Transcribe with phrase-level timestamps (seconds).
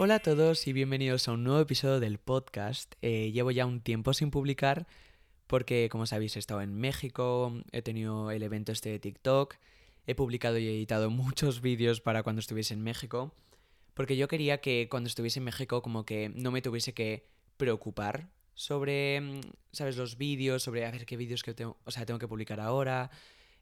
[0.00, 2.94] Hola a todos y bienvenidos a un nuevo episodio del podcast.
[3.02, 4.86] Eh, llevo ya un tiempo sin publicar
[5.48, 9.56] porque, como sabéis, he estado en México, he tenido el evento este de TikTok,
[10.06, 13.32] he publicado y editado muchos vídeos para cuando estuviese en México,
[13.94, 17.26] porque yo quería que cuando estuviese en México como que no me tuviese que
[17.56, 19.40] preocupar sobre, mm,
[19.72, 19.96] ¿sabes?
[19.96, 23.10] Los vídeos, sobre a ver qué vídeos que tengo, o sea, tengo que publicar ahora,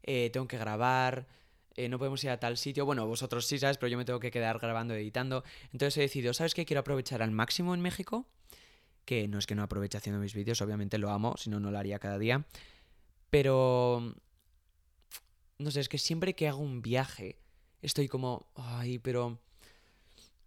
[0.03, 1.25] eh, tengo que grabar,
[1.77, 2.85] eh, no podemos ir a tal sitio.
[2.85, 3.77] Bueno, vosotros sí, ¿sabes?
[3.77, 5.43] Pero yo me tengo que quedar grabando, editando.
[5.71, 6.65] Entonces he decidido, ¿sabes qué?
[6.65, 8.27] Quiero aprovechar al máximo en México.
[9.05, 11.71] Que no es que no aproveche haciendo mis vídeos, obviamente lo amo, si no, no
[11.71, 12.45] lo haría cada día.
[13.29, 14.15] Pero...
[15.59, 17.39] No sé, es que siempre que hago un viaje,
[17.81, 19.39] estoy como, ay, pero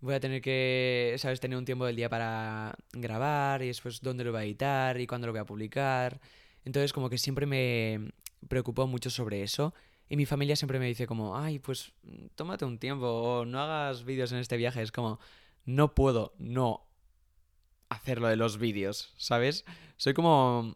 [0.00, 1.40] voy a tener que, ¿sabes?
[1.40, 5.06] Tener un tiempo del día para grabar y después dónde lo voy a editar y
[5.06, 6.20] cuándo lo voy a publicar.
[6.64, 8.12] Entonces como que siempre me
[8.48, 9.74] preocupo mucho sobre eso.
[10.10, 11.92] Y mi familia siempre me dice como, ay, pues
[12.34, 14.82] tómate un tiempo o no hagas vídeos en este viaje.
[14.82, 15.20] Es como,
[15.64, 16.84] no puedo no
[17.88, 19.64] hacerlo de los vídeos, ¿sabes?
[19.96, 20.74] Soy como...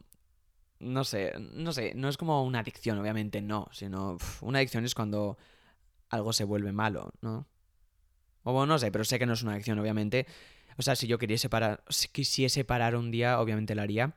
[0.79, 4.93] No sé, no sé, no es como una adicción, obviamente no, sino una adicción es
[4.93, 5.37] cuando
[6.09, 7.47] algo se vuelve malo, ¿no?
[8.43, 10.27] O bueno, no sé, pero sé que no es una adicción, obviamente.
[10.77, 14.15] O sea, si yo quisiese parar, si quisiese parar un día, obviamente lo haría.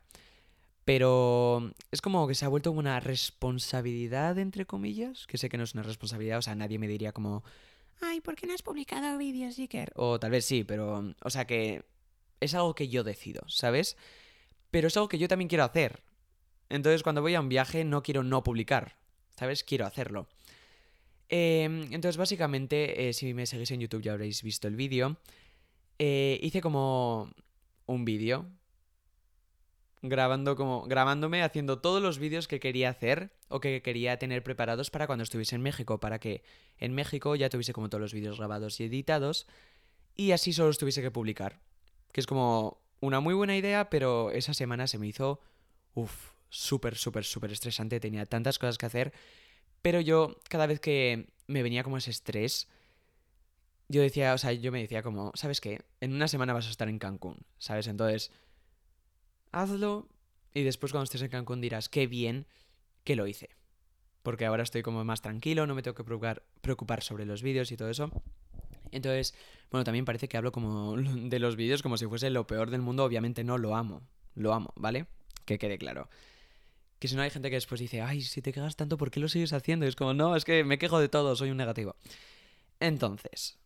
[0.89, 5.65] Pero es como que se ha vuelto una responsabilidad, entre comillas, que sé que no
[5.65, 7.45] es una responsabilidad, o sea, nadie me diría como,
[8.01, 9.93] ay, ¿por qué no has publicado vídeos, Iker?
[9.97, 11.85] O tal vez sí, pero, o sea, que
[12.41, 13.99] es algo que yo decido, ¿sabes?
[14.71, 16.03] Pero es algo que yo también quiero hacer.
[16.71, 18.97] Entonces, cuando voy a un viaje, no quiero no publicar,
[19.37, 19.65] ¿sabes?
[19.65, 20.27] Quiero hacerlo.
[21.29, 25.19] Em, entonces, básicamente, eh, si me seguís en YouTube ya habréis visto el vídeo.
[25.99, 27.31] Eh, hice como
[27.85, 28.47] un vídeo
[30.03, 34.91] grabando como grabándome haciendo todos los vídeos que quería hacer o que quería tener preparados
[34.91, 36.43] para cuando estuviese en México, para que
[36.79, 39.47] en México ya tuviese como todos los vídeos grabados y editados
[40.17, 41.61] y así solo los tuviese que publicar.
[42.13, 45.41] Que es como una muy buena idea, pero esa semana se me hizo
[45.95, 49.13] uff, súper súper súper estresante, tenía tantas cosas que hacer,
[49.83, 52.69] pero yo cada vez que me venía como ese estrés
[53.89, 55.81] yo decía, o sea, yo me decía como, ¿sabes qué?
[56.01, 57.87] En una semana vas a estar en Cancún, ¿sabes?
[57.87, 58.31] Entonces,
[59.53, 60.09] hazlo
[60.55, 62.47] y después cuando estés en Cancún dirás, qué bien
[63.05, 63.51] que lo hice.
[64.23, 67.71] Porque ahora estoy como más tranquilo, no me tengo que preocupar, preocupar sobre los vídeos
[67.73, 68.11] y todo eso.
[68.91, 69.35] Entonces,
[69.71, 72.83] bueno, también parece que hablo como de los vídeos como si fuese lo peor del
[72.83, 73.05] mundo.
[73.05, 74.03] Obviamente no lo amo,
[74.35, 75.07] lo amo, ¿vale?
[75.45, 76.09] Que quede claro.
[76.99, 79.21] Que si no hay gente que después dice, ay, si te quejas tanto, ¿por qué
[79.21, 79.87] lo sigues haciendo?
[79.87, 81.95] Y es como, no, es que me quejo de todo, soy un negativo.
[82.81, 83.59] Entonces,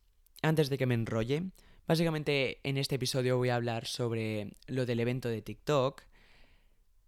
[0.42, 1.44] antes de que me enrolle,
[1.86, 6.04] Básicamente en este episodio voy a hablar sobre lo del evento de TikTok,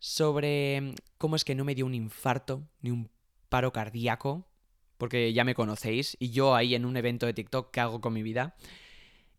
[0.01, 3.09] sobre cómo es que no me dio un infarto ni un
[3.49, 4.49] paro cardíaco,
[4.99, 8.13] porque ya me conocéis, y yo ahí en un evento de TikTok, ¿qué hago con
[8.13, 8.57] mi vida?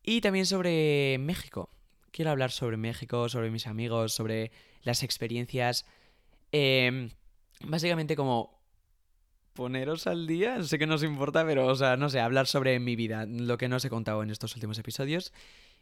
[0.03, 1.69] Y también sobre México.
[2.11, 4.51] Quiero hablar sobre México, sobre mis amigos, sobre
[4.83, 5.85] las experiencias.
[6.51, 7.09] Em,
[7.61, 8.54] básicamente como
[9.55, 10.61] poneros al día.
[10.61, 13.57] Sé que no os importa, pero, o sea, no sé, hablar sobre mi vida, lo
[13.57, 15.33] que no os he contado en estos últimos episodios.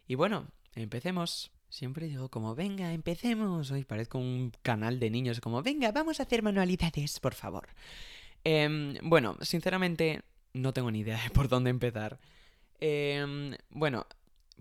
[0.08, 1.52] Y bueno, empecemos.
[1.68, 3.72] Siempre digo como, venga, empecemos.
[3.72, 7.68] Hoy parezco un canal de niños, como, venga, vamos a hacer manualidades, por favor.
[8.44, 10.22] Em, bueno, sinceramente,
[10.54, 12.20] no tengo ni idea de por dónde empezar.
[12.80, 14.06] Em, bueno,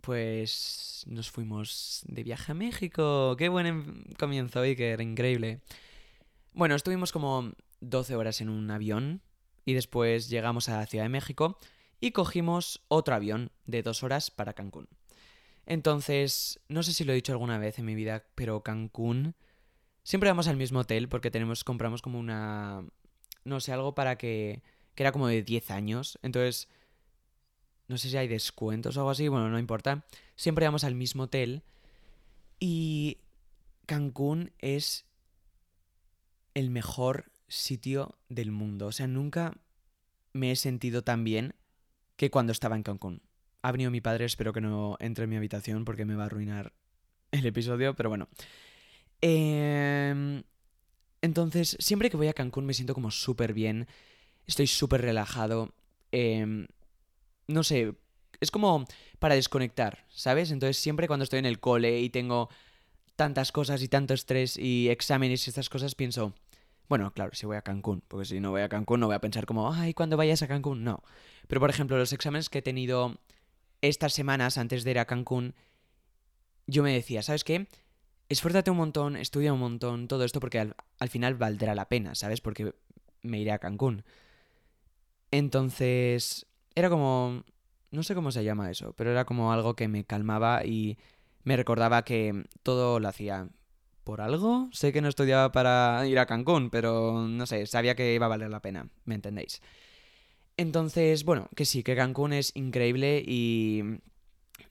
[0.01, 3.37] pues nos fuimos de viaje a México.
[3.37, 5.61] Qué buen em, comienzo, Iker, increíble.
[6.55, 9.21] Bueno, estuvimos como 12 horas en un avión
[9.65, 11.59] y después llegamos a la Ciudad de México
[12.01, 14.89] y cogimos otro avión de dos horas para Cancún.
[15.67, 19.35] Entonces, no sé si lo he dicho alguna vez en mi vida, pero Cancún
[20.03, 22.85] siempre vamos al mismo hotel porque tenemos compramos como una
[23.45, 24.63] no sé, algo para que
[24.95, 26.69] que era como de 10 años, entonces
[27.89, 30.05] no sé si hay descuentos o algo así, bueno, no importa.
[30.37, 31.63] Siempre vamos al mismo hotel
[32.59, 33.19] y
[33.87, 35.07] Cancún es
[36.55, 38.87] el mejor sitio del mundo.
[38.87, 39.55] O sea, nunca
[40.33, 41.55] me he sentido tan bien
[42.17, 43.23] que cuando estaba en Cancún.
[43.63, 46.27] Ha venido mi padre, espero que no entre en mi habitación porque me va a
[46.27, 46.73] arruinar
[47.31, 48.29] el episodio, pero bueno.
[49.21, 50.43] Em,
[51.21, 53.87] entonces, siempre que voy a Cancún me siento como súper bien,
[54.47, 55.75] estoy súper relajado.
[56.11, 56.67] Em,
[57.47, 57.95] no sé,
[58.41, 58.87] es como
[59.19, 60.51] para desconectar, ¿sabes?
[60.51, 62.49] Entonces, siempre cuando estoy en el cole y tengo
[63.15, 66.35] tantas cosas y tanto estrés y exámenes y estas cosas, pienso,
[66.89, 69.21] bueno, claro, si voy a Cancún, porque si no voy a Cancún no voy a
[69.21, 71.03] pensar como, ay, cuando vayas a Cancún, no.
[71.49, 73.19] Pero por ejemplo, los exámenes que he tenido
[73.81, 75.55] estas semanas antes de ir a Cancún,
[76.67, 77.67] yo me decía, ¿sabes qué?
[78.29, 82.15] Esfuérzate un montón, estudia un montón, todo esto porque al, al final valdrá la pena,
[82.15, 82.41] ¿sabes?
[82.41, 82.75] Porque
[83.23, 84.05] me iré a Cancún.
[85.31, 87.45] Entonces, era como,
[87.91, 90.99] No sé cómo se llama eso, pero era como algo que me calmaba y
[91.45, 93.49] me recordaba que todo lo hacía
[94.05, 94.69] por algo.
[94.73, 98.29] Sé que no estudiaba para ir a Cancún, pero no sé, sabía que iba a
[98.29, 99.61] valer la pena, ¿me entendéis?
[100.57, 104.01] Entonces, bueno, que sí, que Cancún es increíble y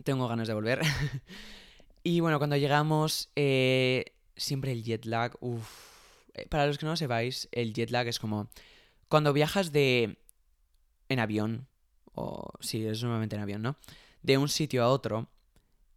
[0.04, 0.82] tengo ganas de volver.
[2.04, 5.90] y bueno, cuando llegamos, eh, siempre el jet lag, uff.
[6.34, 8.50] Eh, para los que no lo sepáis, el jet lag es como
[9.10, 10.18] cuando viajas de...
[11.10, 11.68] en avión,
[12.14, 13.76] o sí, es normalmente en avión, ¿no?
[14.22, 15.28] De un sitio a otro,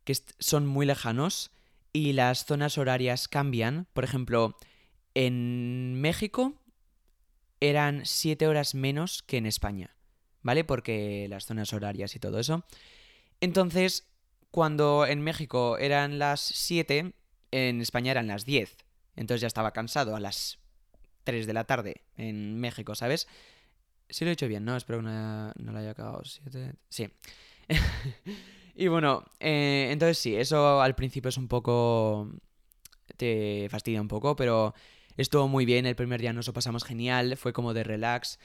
[0.04, 1.52] que son muy lejanos
[1.94, 3.86] y las zonas horarias cambian.
[3.94, 4.58] Por ejemplo,
[5.14, 6.60] en México
[7.60, 9.96] eran 7 horas menos que en España,
[10.42, 10.64] ¿vale?
[10.64, 12.66] Porque las zonas horarias y todo eso.
[13.40, 14.10] Entonces,
[14.50, 17.14] cuando en México eran las 7,
[17.52, 18.76] en España eran las 10.
[19.16, 20.58] Entonces ya estaba cansado a las
[21.22, 23.28] 3 de la tarde en México, ¿sabes?
[24.08, 24.76] Sí lo he hecho bien, ¿no?
[24.76, 26.22] Espero que no, lo haya acabado.
[26.88, 27.08] Sí.
[28.74, 32.30] y bueno, eh, entonces sí, eso al principio es un poco...
[33.16, 34.74] te fastidia un poco, pero
[35.16, 35.86] estuvo muy bien.
[35.86, 38.38] El primer día nos lo pasamos genial, fue como de relax.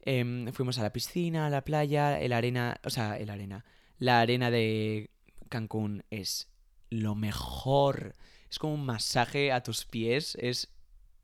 [0.00, 2.80] Em, fuimos a la piscina, a la playa, el arena...
[2.84, 3.64] O sea, el arena.
[3.98, 5.10] La arena de
[5.48, 6.48] Cancún es
[6.90, 8.14] lo mejor.
[8.50, 10.36] Es como un masaje a tus pies.
[10.40, 10.72] Es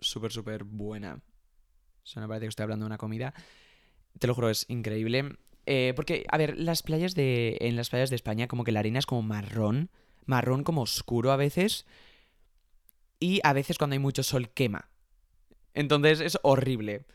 [0.01, 1.23] súper, súper buena.
[2.17, 3.35] O me parece que estoy hablando de una comida.
[4.19, 5.37] Te lo juro, es increíble.
[5.72, 7.56] Eh, porque, a ver, las playas de.
[7.61, 9.88] En las playas de España, como que la arena es como marrón.
[10.26, 11.87] Marrón como oscuro a veces.
[13.20, 14.88] Y a veces cuando hay mucho sol quema.
[15.72, 17.06] Entonces es horrible.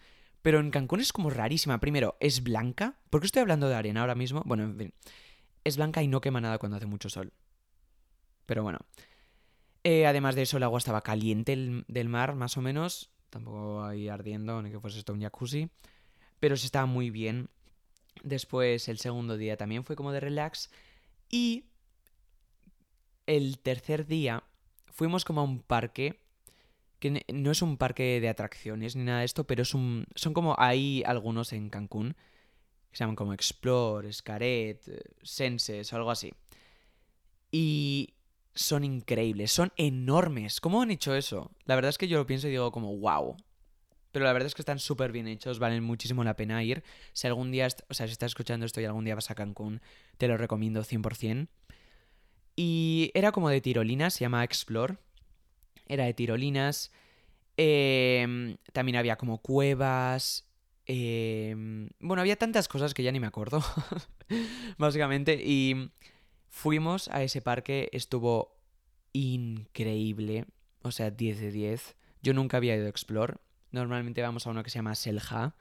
[0.41, 1.81] Pero en Cancún es como rarísima.
[1.81, 2.95] Primero, es blanca.
[3.09, 4.41] ¿Por qué estoy hablando de arena ahora mismo?
[4.45, 4.93] Bueno, en fin.
[5.65, 7.33] Es blanca y no quema nada cuando hace mucho sol.
[8.45, 8.79] Pero bueno.
[9.83, 13.11] Eh, además de eso, el agua estaba caliente del mar, más o menos.
[13.29, 15.67] Tampoco ahí ardiendo, ni que fuese esto un jacuzzi.
[16.39, 17.49] Pero se estaba muy bien.
[18.23, 20.69] Después, el segundo día también fue como de relax.
[21.29, 21.65] Y
[23.25, 24.43] el tercer día
[24.87, 26.19] fuimos como a un parque.
[26.99, 30.05] Que no es un parque de atracciones ni nada de esto, pero es un.
[30.15, 32.15] Son como hay algunos en Cancún.
[32.91, 36.33] Que se llaman como Explore, Scaret, eh, Senses o algo así.
[37.51, 38.15] Y
[38.55, 40.61] son increíbles, son enormes.
[40.61, 41.51] ¿Cómo han hecho eso?
[41.65, 43.35] La verdad es que yo lo pienso y digo como, wow.
[44.15, 46.85] Pero la verdad es que están súper bien hechos, valen muchísimo la pena ir.
[47.11, 49.81] Si algún día, o sea, si estás escuchando esto y algún día vas a Cancún,
[50.17, 51.49] te lo recomiendo 100%.
[52.55, 54.95] Y era como de tirolinas, se llama Explore.
[55.85, 56.93] Era de tirolinas.
[57.57, 60.47] Em, también había como cuevas.
[60.85, 63.61] Em, bueno, había tantas cosas que ya ni me acuerdo,
[64.77, 65.41] básicamente.
[65.43, 65.91] Y
[66.55, 68.55] Fuimos a ese parque, estuvo
[69.11, 70.45] increíble,
[70.83, 71.97] o sea, 10 de 10.
[72.21, 73.35] Yo nunca había ido a Explore.
[73.75, 75.53] Normalmente vamos a uno que se llama Selja.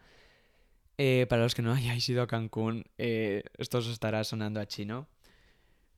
[0.98, 4.66] Eh, para los que no hayáis ido a Cancún, eh, esto os estará sonando a
[4.66, 5.08] chino.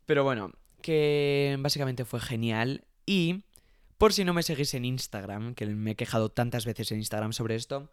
[0.07, 2.87] Pero bueno, que básicamente fue genial.
[3.05, 3.43] Y
[3.99, 7.35] por si no me seguís en Instagram, que me he quejado tantas veces en Instagram
[7.35, 7.91] sobre esto,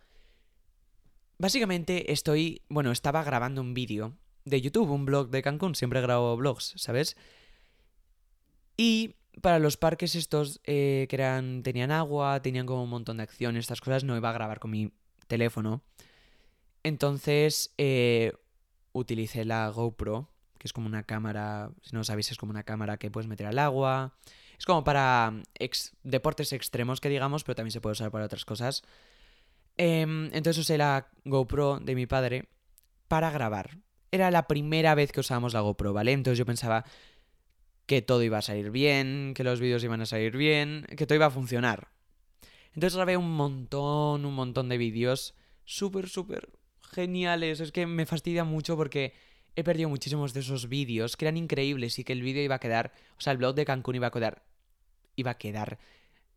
[1.38, 4.14] básicamente estoy, bueno, estaba grabando un vídeo
[4.46, 7.18] de YouTube, un blog de Cancún, siempre grabo blogs, ¿sabes?
[8.78, 13.24] Y para los parques estos eh, que eran tenían agua, tenían como un montón de
[13.24, 14.92] acciones, estas cosas, no iba a grabar con mi
[15.28, 15.82] teléfono.
[16.84, 18.34] Entonces eh,
[18.92, 22.98] utilicé la GoPro, que es como una cámara, si no sabéis, es como una cámara
[22.98, 24.16] que puedes meter al agua.
[24.58, 25.34] Es como para
[26.04, 28.84] deportes extremos, que digamos, pero también se puede usar para otras cosas.
[29.78, 32.50] Em, entonces usé la GoPro de mi padre
[33.08, 33.78] para grabar
[34.14, 36.12] era la primera vez que usábamos la GoPro, ¿vale?
[36.12, 36.86] Entonces yo pensaba
[37.86, 41.16] que todo iba a salir bien, que los vídeos iban a salir bien, que todo
[41.16, 41.90] iba a funcionar.
[42.74, 45.36] Entonces grabé un montón, un montón de vídeos
[45.66, 46.50] súper, súper
[46.82, 47.60] geniales.
[47.60, 49.14] Es que me fastidia mucho porque
[49.56, 52.60] he perdido muchísimos de esos vídeos que eran increíbles y que el vídeo iba a
[52.60, 54.44] quedar, o sea, el blog de Cancún iba a quedar,
[55.16, 55.78] iba a quedar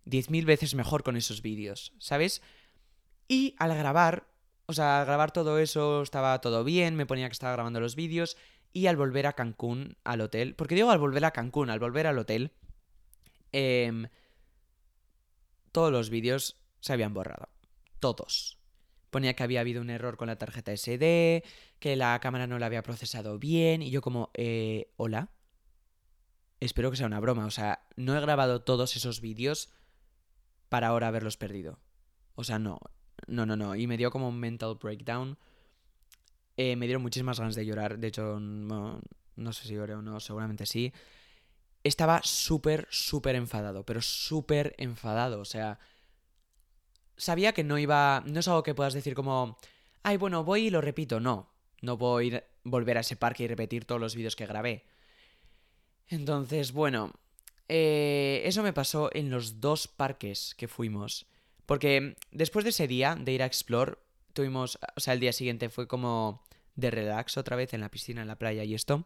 [0.05, 2.43] 10.000 veces mejor con esos vídeos, ¿sabes?
[3.29, 4.27] Y al grabar
[4.67, 7.95] o sea, al grabar todo eso estaba todo bien, me ponía que estaba grabando los
[7.95, 8.37] vídeos
[8.77, 12.07] y al volver a Cancún, al hotel, porque digo al volver a Cancún, al volver
[12.07, 12.53] al hotel,
[13.51, 14.09] em,
[15.73, 17.49] todos los vídeos se habían borrado.
[18.01, 18.59] Todos.
[19.09, 21.43] Ponía que había habido un error con la tarjeta SD,
[21.79, 25.31] que la cámara no la había procesado bien y yo como, eh, hola.
[26.61, 29.73] Espero que sea una broma, o sea, no he grabado todos esos vídeos
[30.69, 31.81] para ahora haberlos perdido.
[32.35, 32.79] O sea, no,
[33.27, 33.75] no, no, no.
[33.75, 35.39] Y me dio como un mental breakdown.
[36.57, 37.99] Eh, me dieron muchísimas ganas de llorar.
[37.99, 39.01] De hecho, no,
[39.37, 40.93] no sé si lloré o no, seguramente sí.
[41.85, 45.41] Estaba súper, súper enfadado, pero súper enfadado.
[45.41, 45.79] O sea,
[47.17, 48.23] sabía que no iba...
[48.27, 49.59] No es algo que puedas decir como,
[50.03, 51.21] ay, bueno, voy y lo repito.
[51.21, 51.53] No.
[51.83, 54.85] No puedo ir, volver a ese parque y repetir todos los vídeos que grabé.
[56.09, 57.13] Entonces, bueno,
[57.69, 61.27] eh, eso me pasó en los dos parques que fuimos.
[61.67, 63.99] Porque después de ese día de ir a Explore,
[64.37, 66.43] tuvimos, o sea, el día siguiente fue como
[66.77, 69.05] de relax otra vez en la piscina, en la playa y esto.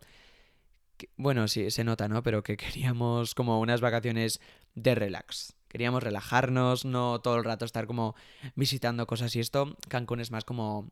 [1.17, 2.23] Bueno, sí, se nota, ¿no?
[2.23, 4.41] Pero que queríamos como unas vacaciones
[4.75, 5.55] de relax.
[5.69, 8.17] Queríamos relajarnos, no todo el rato estar como
[8.57, 9.77] visitando cosas y esto.
[9.89, 10.91] Cancún es más como...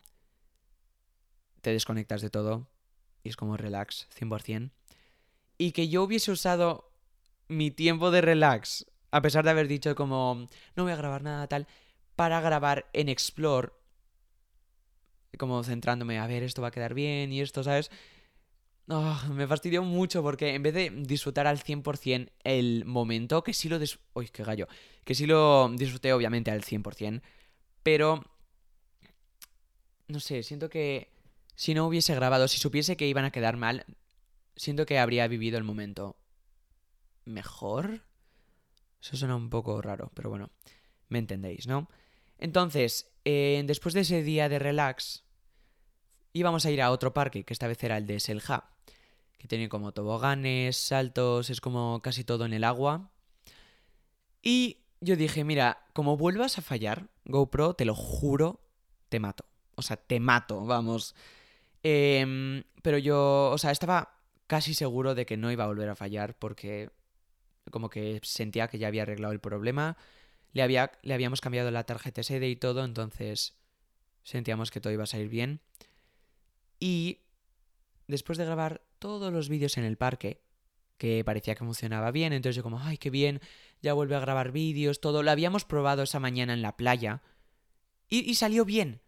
[1.61, 2.69] Te desconectas de todo
[3.25, 4.71] y es como relax, 100%.
[5.59, 6.93] Y que yo hubiese usado
[7.49, 11.49] mi tiempo de relax, a pesar de haber dicho como no voy a grabar nada
[11.49, 11.67] tal,
[12.15, 13.73] para grabar en Explore,
[15.39, 17.91] como centrándome, a ver, esto va a quedar bien y esto, ¿sabes?
[18.91, 23.69] Ah, me fastidió mucho porque en vez de disfrutar al 100% el momento, que sí
[23.69, 23.79] lo...
[23.79, 24.67] Dis Uy, qué gallo.
[25.05, 27.23] Que sí lo disfruté obviamente al 100%,
[27.83, 28.25] pero...
[30.09, 31.11] No sé, siento que
[31.55, 33.85] si no hubiese grabado, si supiese que iban a quedar mal,
[34.57, 36.17] siento que habría vivido el momento
[37.27, 38.03] mejor.
[39.03, 40.51] Eso suena un poco raro, pero bueno,
[41.09, 41.89] me entendéis, ¿no?
[42.39, 45.25] Entonces, eh, después de ese día de relax,
[46.39, 48.71] íbamos a ir a otro parque, que esta vez era el de Selja,
[49.39, 53.11] que tiene como toboganes, saltos, es como casi todo en el agua.
[54.43, 58.61] Y yo dije, mira, como vuelvas a fallar, GoPro, te lo juro,
[59.09, 59.45] te mato.
[59.75, 61.15] O sea, te mato, vamos.
[61.83, 65.95] Em, pero yo, o sea, estaba casi seguro de que no iba a volver a
[65.95, 66.91] fallar porque
[67.71, 69.97] como que sentía que ya había arreglado el problema.
[70.53, 73.55] Le, había, le habíamos cambiado la tarjeta SD y todo, entonces
[74.25, 75.61] sentíamos que todo iba a salir bien.
[76.79, 77.21] Y
[78.07, 80.43] después de grabar todos los vídeos en el parque,
[80.97, 83.41] que parecía que funcionaba bien, entonces yo como, ay, qué bien,
[83.81, 87.23] ya vuelve a grabar vídeos, todo, lo habíamos probado esa mañana en la playa
[88.09, 89.01] y, salió bien.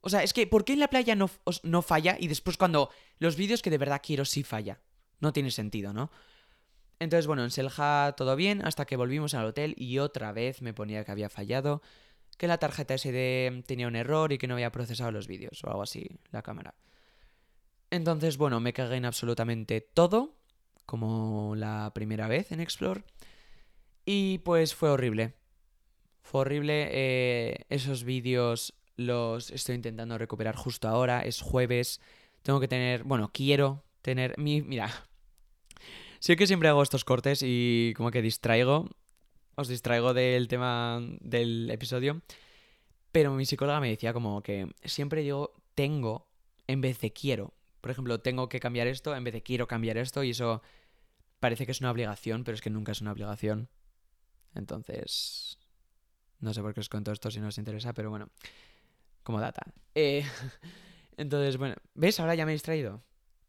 [0.00, 1.28] O sea, es que, ¿por qué en la playa no,
[1.64, 4.80] no falla y después cuando los vídeos que de verdad quiero sí falla?
[5.20, 6.10] No tiene sentido, ¿no?
[7.00, 10.72] Entonces, bueno, en Selja todo bien, hasta que volvimos al hotel y otra vez me
[10.72, 11.82] ponía que había fallado
[12.38, 15.68] que la tarjeta SD tenía un error y que no había procesado los vídeos o
[15.68, 16.74] algo así, la cámara.
[17.90, 20.36] Entonces, bueno, me cagué en absolutamente todo,
[20.86, 23.04] como la primera vez en Explore.
[24.04, 25.34] Y pues fue horrible.
[26.22, 26.88] Fue horrible.
[26.90, 31.20] Eh, esos vídeos los estoy intentando recuperar justo ahora.
[31.20, 32.00] Es jueves.
[32.42, 34.62] Tengo que tener, bueno, quiero tener mi...
[34.62, 34.90] Mira,
[36.20, 38.88] sé que siempre hago estos cortes y como que distraigo
[39.58, 42.22] os distraigo del tema del episodio,
[43.10, 46.28] pero mi psicóloga me decía como que siempre digo tengo
[46.68, 47.54] en vez de quiero.
[47.80, 50.62] Por ejemplo, tengo que cambiar esto en vez de quiero cambiar esto y eso
[51.40, 53.68] parece que es una obligación, pero es que nunca es una obligación.
[54.54, 55.58] Entonces,
[56.40, 58.28] no sé por qué os cuento esto si no os interesa, pero bueno,
[59.22, 59.62] como data.
[59.94, 60.24] Eh,
[61.16, 62.18] entonces, bueno, ¿ves?
[62.20, 63.02] Ahora ya me he distraído.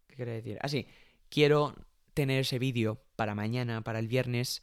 [0.07, 0.59] ¿Qué quiere decir?
[0.61, 0.67] Ah,
[1.29, 1.75] quiero
[2.13, 4.61] tener ese vídeo para mañana, para el viernes,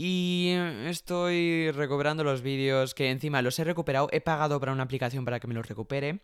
[0.00, 0.52] y
[0.86, 4.08] estoy recuperando los vídeos que encima los he recuperado.
[4.12, 6.20] He pagado para una aplicación para que me los recupere.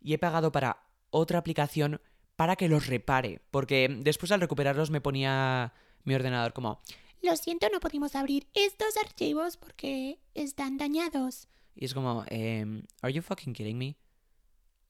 [0.00, 0.78] Y he pagado para
[1.10, 2.00] otra aplicación
[2.38, 3.40] para que los repare.
[3.50, 5.72] Porque después al recuperarlos me ponía
[6.04, 6.80] mi ordenador como...
[7.20, 11.48] Lo siento, no pudimos abrir estos archivos porque están dañados.
[11.74, 12.24] Y es como...
[12.28, 13.96] Eh, ¿Are you fucking kidding me?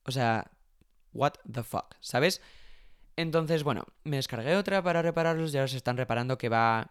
[0.05, 0.50] O sea...
[1.14, 2.43] What the fuck, ¿sabes?
[3.17, 6.90] Entonces, bueno, me descargué otra para repararlos y ahora se están reparando que va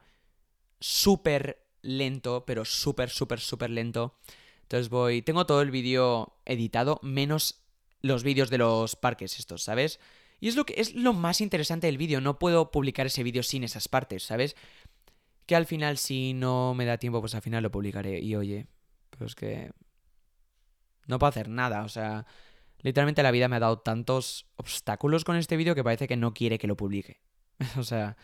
[0.79, 4.17] súper lento, pero súper, súper, súper lento.
[4.63, 5.21] Entonces voy...
[5.21, 7.61] Tengo todo el vídeo editado, menos
[8.01, 9.99] los vídeos de los parques estos, ¿sabes?
[10.39, 13.43] Y es lo que es lo más interesante del vídeo, no puedo publicar ese vídeo
[13.43, 14.55] sin esas partes, ¿sabes?
[15.45, 18.67] Que al final si no me da tiempo, pues al final lo publicaré y oye,
[19.17, 19.71] pues que
[21.07, 22.25] no puedo hacer nada, o sea,
[22.81, 26.33] literalmente la vida me ha dado tantos obstáculos con este vídeo que parece que no
[26.33, 27.21] quiere que lo publique.
[27.77, 28.17] o sea,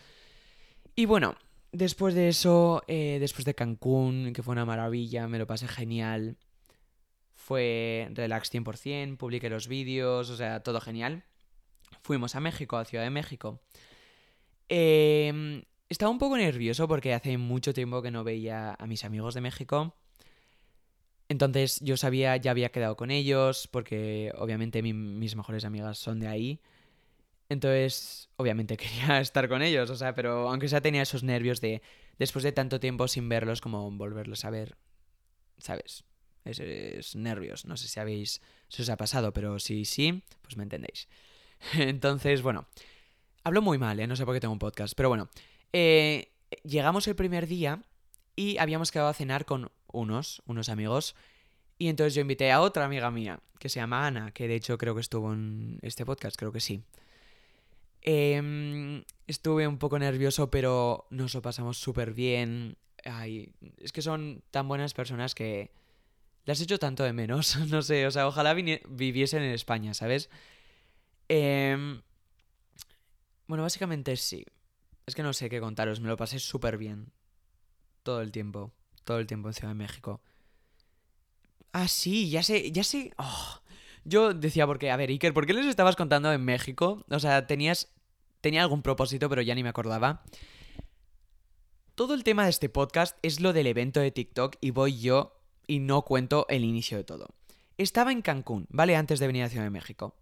[0.94, 1.36] y bueno,
[1.74, 6.36] Después de eso, eh, después de Cancún, que fue una maravilla, me lo pasé genial.
[7.34, 11.24] Fue relax 100%, publiqué los vídeos, o sea, todo genial.
[12.02, 13.60] Fuimos a México, a Ciudad de México.
[14.68, 19.34] Em, estaba un poco nervioso porque hace mucho tiempo que no veía a mis amigos
[19.34, 19.94] de México.
[21.28, 26.28] Entonces yo sabía, ya había quedado con ellos, porque obviamente mis mejores amigas son de
[26.28, 26.60] ahí.
[27.48, 31.82] Entonces, obviamente quería estar con ellos, o sea, pero aunque sea tenía esos nervios de,
[32.18, 34.76] después de tanto tiempo sin verlos, como volverlos a ver,
[35.58, 36.04] ¿sabes?
[36.44, 40.64] Esos nervios, no sé si habéis, si os ha pasado, pero si sí, pues me
[40.64, 41.08] entendéis.
[41.74, 42.66] Entonces, bueno,
[43.42, 44.06] hablo muy mal, ¿eh?
[44.06, 45.28] No sé por qué tengo un podcast, pero bueno,
[45.72, 46.30] eh,
[46.62, 47.82] llegamos el primer día
[48.36, 51.14] y habíamos quedado a cenar con unos, unos amigos,
[51.76, 54.78] Y entonces yo invité a otra amiga mía, que se llama Ana, que de hecho
[54.78, 56.84] creo que estuvo en este podcast, creo que sí.
[58.02, 62.76] Em, estuve un poco nervioso, pero nos lo pasamos súper bien.
[63.04, 65.72] Ay, es que son tan buenas personas que
[66.44, 67.56] las echo tanto de menos.
[67.70, 70.30] no sé, o sea, ojalá viviesen en España, ¿sabes?
[71.36, 72.00] Em,
[73.48, 74.44] bueno, básicamente sí.
[75.04, 77.12] Es que no sé qué contaros, me lo pasé súper bien.
[78.04, 78.72] Todo el tiempo.
[79.02, 80.20] Todo el tiempo en Ciudad de México.
[81.72, 83.12] Ah, sí, ya sé, ya sé.
[83.18, 83.60] Oh.
[84.04, 87.04] Yo decía, porque, a ver, Iker, ¿por qué les estabas contando en México?
[87.10, 87.92] O sea, tenías.
[88.40, 90.22] Tenía algún propósito, pero ya ni me acordaba.
[91.96, 95.40] Todo el tema de este podcast es lo del evento de TikTok y voy yo
[95.66, 97.34] y no cuento el inicio de todo.
[97.78, 98.94] Estaba en Cancún, ¿vale?
[98.94, 100.14] Antes de venir a Ciudad de México.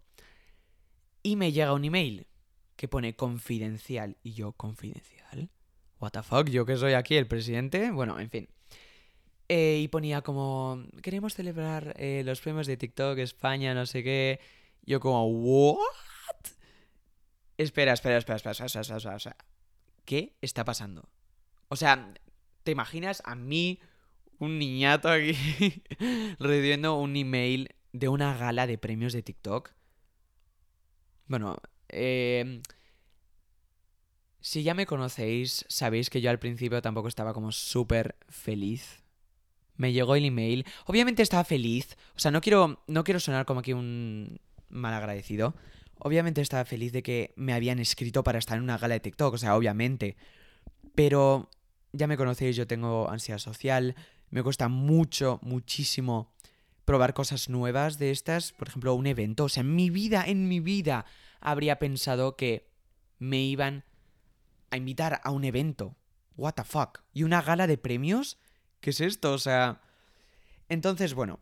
[1.23, 2.27] Y me llega un email
[2.75, 4.17] que pone confidencial.
[4.23, 5.49] Y yo, ¿confidencial?
[5.99, 6.49] ¿What the fuck?
[6.49, 7.91] ¿Yo que soy aquí el presidente?
[7.91, 8.49] Bueno, en fin.
[9.47, 14.39] Eh, y ponía como, queremos celebrar eh, los premios de TikTok España, no sé qué.
[14.85, 15.77] Yo como, ¿what?
[17.57, 19.37] Espera, espera, espera, espera, espera, espera, espera.
[20.05, 21.07] ¿Qué está pasando?
[21.69, 22.13] O sea,
[22.63, 23.79] ¿te imaginas a mí,
[24.39, 25.35] un niñato aquí,
[26.39, 29.71] recibiendo un email de una gala de premios de TikTok?
[31.27, 31.57] Bueno,
[31.89, 32.61] eh,
[34.43, 39.03] si ya me conocéis, sabéis que yo al principio tampoco estaba como súper feliz.
[39.77, 40.65] Me llegó el email.
[40.85, 41.97] Obviamente estaba feliz.
[42.15, 45.55] O sea, no quiero, no quiero sonar como aquí un mal agradecido.
[45.97, 49.33] Obviamente estaba feliz de que me habían escrito para estar en una gala de TikTok.
[49.33, 50.17] O sea, obviamente.
[50.93, 51.49] Pero
[51.93, 53.95] ya me conocéis, yo tengo ansiedad social.
[54.29, 56.33] Me cuesta mucho, muchísimo
[56.85, 58.51] probar cosas nuevas de estas.
[58.51, 59.45] Por ejemplo, un evento.
[59.45, 61.05] O sea, en mi vida, en mi vida
[61.39, 62.69] habría pensado que
[63.19, 63.83] me iban
[64.69, 65.95] a invitar a un evento.
[66.35, 67.01] What the fuck?
[67.13, 68.39] ¿Y una gala de premios?
[68.79, 69.33] ¿Qué es esto?
[69.33, 69.81] O sea...
[70.69, 71.39] Entonces, bueno.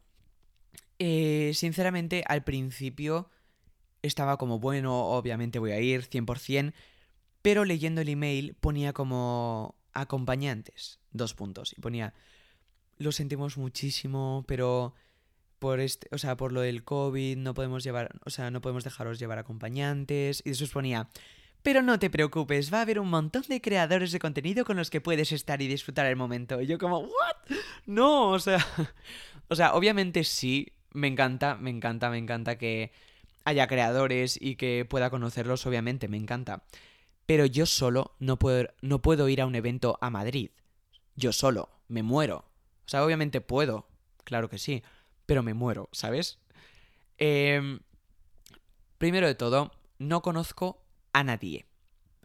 [1.00, 3.29] Eh, sinceramente, al principio
[4.01, 6.74] estaba como, bueno, obviamente voy a ir 100%,
[7.41, 12.13] pero leyendo el email ponía como acompañantes, dos puntos, y ponía,
[12.98, 14.94] lo sentimos muchísimo, pero
[15.61, 18.83] por este, o sea, por lo del COVID, no podemos llevar, o sea, no podemos
[18.83, 20.41] dejaros llevar acompañantes.
[20.43, 21.07] Y después ponía,
[21.61, 24.89] pero no te preocupes, va a haber un montón de creadores de contenido con los
[24.89, 26.59] que puedes estar y disfrutar el momento.
[26.61, 27.57] Y yo como, ¿what?
[27.85, 28.57] No, o sea,
[29.50, 32.91] o sea, obviamente sí, me encanta, me encanta, me encanta que
[33.45, 36.63] haya creadores y que pueda conocerlos, obviamente, me encanta.
[37.27, 40.50] Pero yo solo no puedo, no puedo ir a un evento a Madrid.
[41.15, 42.45] Yo solo, me muero.
[42.83, 43.87] O sea, obviamente puedo,
[44.24, 44.81] claro que sí
[45.31, 46.39] pero me muero, ¿sabes?
[47.17, 47.79] Em,
[48.98, 51.67] primero de todo, no conozco a nadie.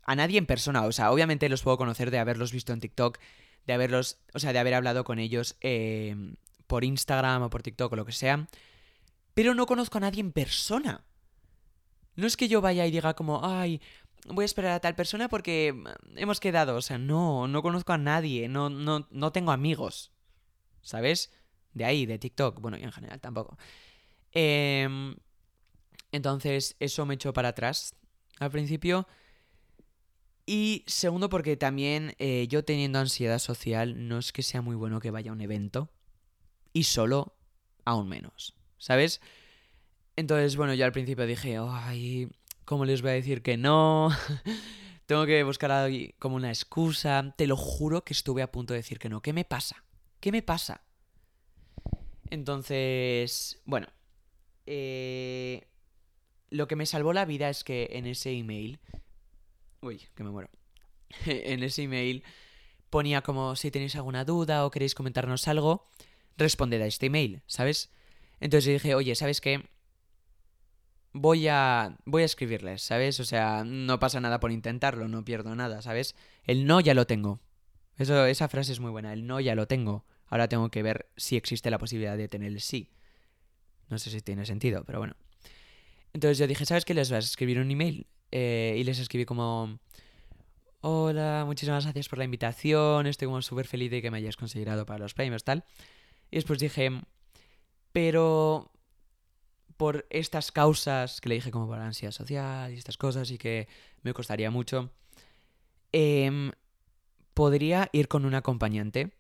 [0.03, 0.85] A nadie en persona.
[0.85, 3.21] O sea, obviamente los puedo conocer de haberlos visto en TikTok,
[3.65, 6.35] de haberlos, o sea, de haber hablado con ellos em,
[6.67, 8.49] por Instagram o por TikTok o lo que sea.
[9.35, 11.05] Pero no conozco a nadie en persona.
[12.17, 13.81] No es que yo vaya y diga como, ay,
[14.25, 15.81] voy a esperar a tal persona porque
[16.17, 16.75] hemos quedado.
[16.75, 20.11] O sea, no, no conozco a nadie, no, no, no tengo amigos.
[20.83, 21.31] ¿Sabes?
[21.77, 23.59] De ahí, de TikTok, bueno, y en general tampoco.
[24.33, 25.15] Em,
[26.11, 27.95] entonces, eso me echó para atrás
[28.41, 29.07] al principio.
[30.47, 35.01] Y segundo, porque también eh, yo teniendo ansiedad social, no es que sea muy bueno
[35.01, 35.91] que vaya a un evento.
[36.73, 37.37] Y solo,
[37.85, 38.55] aún menos.
[38.79, 39.21] ¿Sabes?
[40.17, 42.29] Entonces, bueno, yo al principio dije, ay,
[42.65, 44.11] ¿cómo les voy a decir que no?
[45.07, 47.35] Tengo que buscar ahí como una excusa.
[47.37, 49.21] Te lo juro que estuve a punto de decir que no.
[49.21, 49.85] ¿Qué me pasa?
[50.21, 50.86] ¿Qué me pasa?
[52.31, 53.89] Entonces, bueno,
[54.67, 55.67] eh,
[56.51, 58.81] lo que me salvó la vida es que en ese email...
[59.81, 60.49] Uy, que me muero.
[61.27, 62.25] en ese email
[62.91, 65.87] ponía como si tenéis alguna duda o queréis comentarnos algo,
[66.37, 67.91] responded a este email, ¿sabes?
[68.41, 69.69] Entonces dije, oye, ¿sabes qué?
[71.13, 73.21] Voy a, voy a escribirles, ¿sabes?
[73.21, 76.15] O sea, no pasa nada por intentarlo, no pierdo nada, ¿sabes?
[76.45, 77.41] El no ya lo tengo.
[77.97, 80.05] Eso, esa frase es muy buena, el no ya lo tengo.
[80.29, 82.91] Ahora tengo que ver si existe la posibilidad de tener el sí.
[83.89, 85.15] No sé si tiene sentido, pero bueno.
[86.13, 86.95] Entonces yo dije, ¿sabes qué?
[86.95, 88.07] Les vas a escribir un email.
[88.33, 89.79] Eh, y les escribí como...
[90.81, 93.07] Hola, muchísimas gracias por la invitación.
[93.07, 95.65] Estoy como súper feliz de que me hayas considerado para los premios, tal.
[96.31, 96.91] Y después dije...
[97.93, 98.73] Pero...
[99.77, 103.37] Por estas causas que le dije como por la ansiedad social y estas cosas y
[103.37, 103.69] que
[104.03, 104.91] me costaría mucho.
[105.93, 106.51] Em,
[107.35, 109.13] podría ir con un acompañante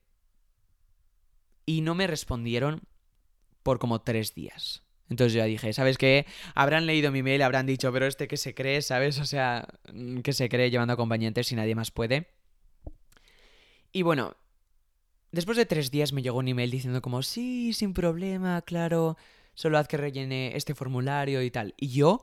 [1.66, 2.82] y no me respondieron
[3.62, 4.84] por como tres días.
[5.08, 6.26] Entonces yo ya dije, ¿sabes qué?
[6.54, 9.18] Habrán leído mi mail, habrán dicho, pero este que se cree, ¿sabes?
[9.20, 12.28] O sea, mm, que se cree llevando acompañantes si nadie más puede.
[13.92, 14.36] Y bueno,
[15.32, 19.16] después de tres días me llegó un email diciendo como, sí, sin problema, claro,
[19.54, 21.74] solo haz que rellene este formulario y tal.
[21.76, 22.22] Y yo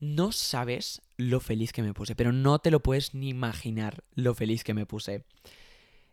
[0.00, 4.34] no sabes lo feliz que me puse, pero no te lo puedes ni imaginar lo
[4.34, 5.24] feliz que me puse.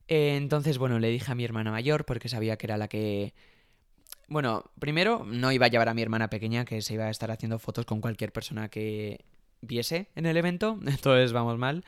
[0.09, 3.33] Eh, entonces, bueno, le dije a mi hermana mayor porque sabía que era la que...
[4.27, 7.29] Bueno, primero no iba a llevar a mi hermana pequeña que se iba a estar
[7.29, 9.23] haciendo fotos con cualquier persona que
[9.61, 11.83] viese en el evento, entonces vamos mal.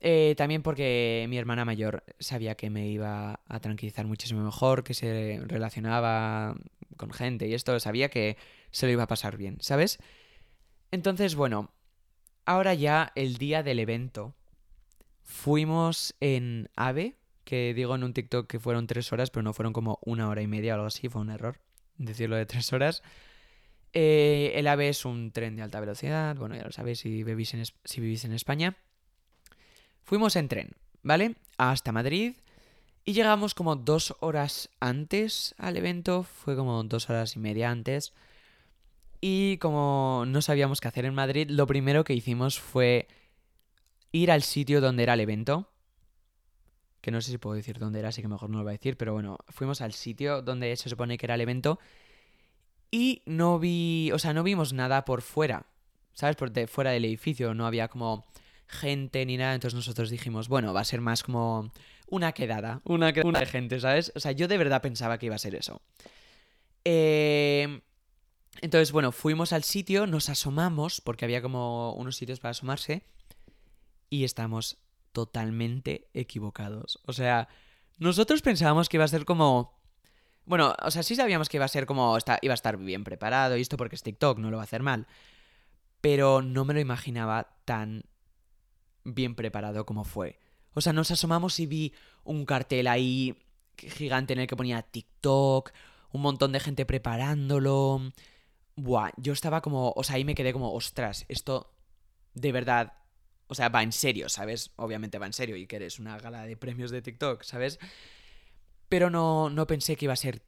[0.00, 4.94] Eh, también porque mi hermana mayor sabía que me iba a tranquilizar muchísimo mejor, que
[4.94, 6.56] se relacionaba
[6.96, 8.38] con gente y esto, sabía que
[8.70, 9.98] se lo iba a pasar bien, ¿sabes?
[10.90, 11.70] Entonces, bueno,
[12.46, 14.34] ahora ya el día del evento,
[15.24, 19.72] fuimos en AVE, que digo en un TikTok que fueron tres horas, pero no fueron
[19.72, 21.58] como una hora y media o algo así, fue un error
[21.98, 23.02] decirlo de tres horas.
[23.92, 27.54] Eh, el AVE es un tren de alta velocidad, bueno, ya lo sabéis si vivís
[27.54, 28.76] en, si vivís en España.
[30.02, 30.70] Fuimos en tren,
[31.02, 31.36] ¿vale?
[31.56, 32.34] Hasta Madrid.
[33.04, 38.14] Y llegamos como dos horas antes al evento, fue como dos horas y media antes.
[39.20, 43.08] Y como no sabíamos qué hacer en Madrid, lo primero que hicimos fue
[44.14, 45.68] ir al sitio donde era el evento.
[47.00, 48.78] Que no sé si puedo decir dónde era, así que mejor no lo voy a
[48.78, 51.80] decir, pero bueno, fuimos al sitio donde se supone que era el evento.
[52.90, 55.66] Y no vi, o sea, no vimos nada por fuera,
[56.12, 56.36] ¿sabes?
[56.36, 58.24] Por fuera del edificio, no había como
[58.68, 59.54] gente ni nada.
[59.54, 61.72] Entonces nosotros dijimos, bueno, va a ser más como
[62.06, 64.12] una quedada, una quedada de gente, ¿sabes?
[64.14, 65.82] O sea, yo de verdad pensaba que iba a ser eso.
[66.84, 67.80] Eh,
[68.60, 73.02] entonces, bueno, fuimos al sitio, nos asomamos, porque había como unos sitios para asomarse,
[74.10, 74.78] y estamos
[75.12, 77.00] totalmente equivocados.
[77.06, 77.48] O sea,
[77.98, 79.78] nosotros pensábamos que iba a ser como...
[80.44, 82.16] Bueno, o sea, sí sabíamos que iba a ser como...
[82.42, 84.82] iba a estar bien preparado y esto porque es TikTok, no lo va a hacer
[84.82, 85.06] mal.
[86.00, 88.04] Pero no me lo imaginaba tan
[89.04, 90.38] bien preparado como fue.
[90.74, 93.38] O sea, nos asomamos y vi un cartel ahí
[93.76, 95.72] gigante en el que ponía TikTok,
[96.10, 98.12] un montón de gente preparándolo.
[98.76, 101.72] Buah, yo estaba como, o sea, ahí me quedé como, ostras, esto
[102.34, 102.92] de verdad,
[103.46, 104.72] o sea, va en serio, ¿sabes?
[104.76, 107.78] Obviamente va en serio y que eres una gala de premios de TikTok, ¿sabes?
[108.88, 110.42] Pero no, no pensé que iba a ser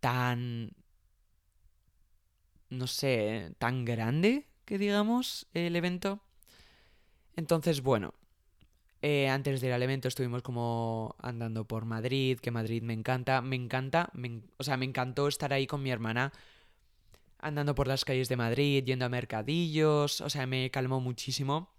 [0.00, 0.72] tan,
[2.70, 6.20] no sé, tan grande que digamos el evento.
[7.36, 8.14] Entonces, bueno,
[9.02, 13.42] eh, antes de ir al evento estuvimos como andando por Madrid, que Madrid me encanta,
[13.42, 14.10] me encanta,
[14.56, 16.32] o sea, me encantó estar ahí con mi hermana,
[17.38, 21.73] andando por las calles de Madrid, yendo a mercadillos, o sea, me calmó muchísimo.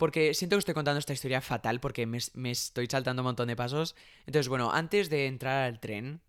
[0.00, 2.16] Porque siento que estoy contando esta historia fatal porque me,
[2.50, 3.94] estoy saltando un montón de pasos.
[4.20, 6.22] Entonces, bueno, antes de entrar al tren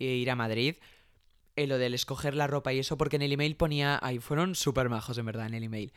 [0.00, 0.74] e ir a Madrid,
[1.54, 4.56] eh, lo del escoger la ropa y eso, porque en el email ponía, ay, fueron
[4.56, 5.92] súper majos en verdad en el email.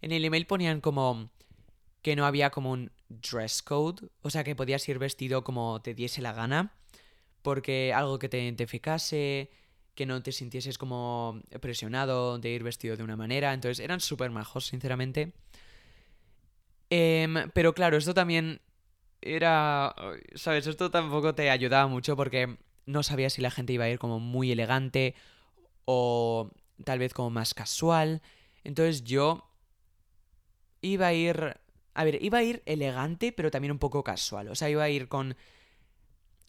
[0.00, 1.28] En el email ponían como
[2.00, 5.92] que no había como un dress code, o sea que podías ir vestido como te
[5.92, 6.72] diese la gana,
[7.42, 9.50] porque algo que te identificase,
[9.94, 14.30] que no te sintieses como presionado de ir vestido de una manera, entonces eran súper
[14.30, 15.34] majos, sinceramente.
[16.94, 18.60] Em, pero claro, esto también
[19.22, 19.94] era,
[20.34, 20.66] ¿sabes?
[20.66, 24.20] Esto tampoco te ayudaba mucho porque no sabías si la gente iba a ir como
[24.20, 25.14] muy elegante
[25.86, 26.50] o
[26.84, 28.20] tal vez como más casual.
[28.62, 29.48] Entonces yo
[30.82, 31.56] iba a ir...
[31.94, 34.48] A ver, iba a ir elegante, pero también un poco casual.
[34.48, 35.34] O sea, iba a ir con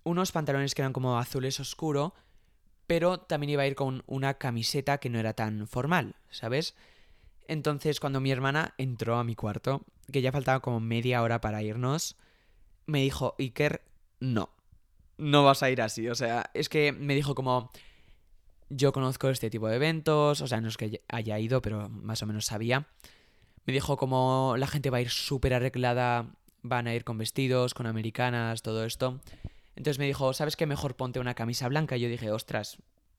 [0.04, 2.14] unos pantalones que eran como azules oscuro,
[2.86, 6.76] pero también iba a ir con una camiseta que no era tan formal, ¿sabes?
[7.48, 11.64] Entonces, cuando mi hermana entró a mi cuarto, que ya faltaba como media hora para
[11.64, 12.18] irnos,
[12.86, 13.82] me dijo, Iker,
[14.20, 14.50] no,
[15.18, 16.08] no vas a ir así.
[16.10, 17.72] O sea, es que me dijo como,
[18.70, 22.22] yo conozco este tipo de eventos, o sea, no es que haya ido, pero más
[22.24, 22.88] o menos sabía.
[23.66, 26.28] Me dijo como la gente va a ir súper arreglada,
[26.62, 29.22] van a ir con vestidos, con americanas, todo esto.
[29.76, 30.66] Entonces me dijo, ¿sabes qué?
[30.66, 31.98] Mejor ponte una camisa blanca.
[31.98, 32.78] Y yo dije, ostras,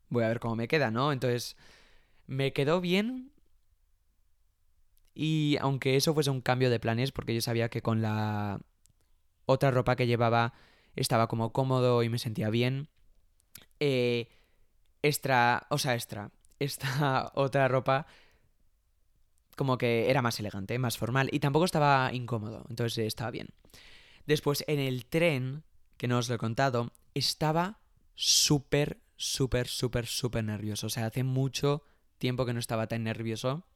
[0.09, 1.13] voy a ver cómo me queda, ¿no?
[1.13, 1.57] Entonces
[2.27, 3.31] me quedó bien.
[5.15, 8.61] Y aunque eso fuese un cambio de planes, porque yo sabía que con la
[9.47, 10.55] otra ropa que llevaba
[10.97, 12.89] estaba como cómodo y me sentía bien.
[13.81, 14.29] Eh,
[15.03, 18.07] extra, o sea, extra, esta otra ropa
[19.57, 23.49] como que era más elegante, más formal y tampoco estaba incómodo, entonces estaba bien.
[24.27, 25.63] Después en el tren,
[25.97, 27.79] que no os lo he contado, estaba
[28.15, 30.87] súper, súper, súper, súper nervioso.
[30.87, 31.83] O sea, hace mucho
[32.19, 33.67] tiempo que no estaba tan nervioso.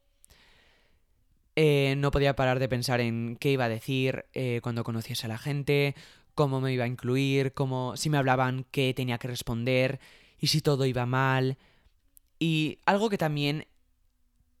[1.61, 5.29] Eh, no podía parar de pensar en qué iba a decir eh, cuando conociese a
[5.29, 5.93] la gente,
[6.33, 9.99] cómo me iba a incluir, cómo, si me hablaban, qué tenía que responder
[10.39, 11.57] y si todo iba mal.
[12.39, 13.65] Y algo que también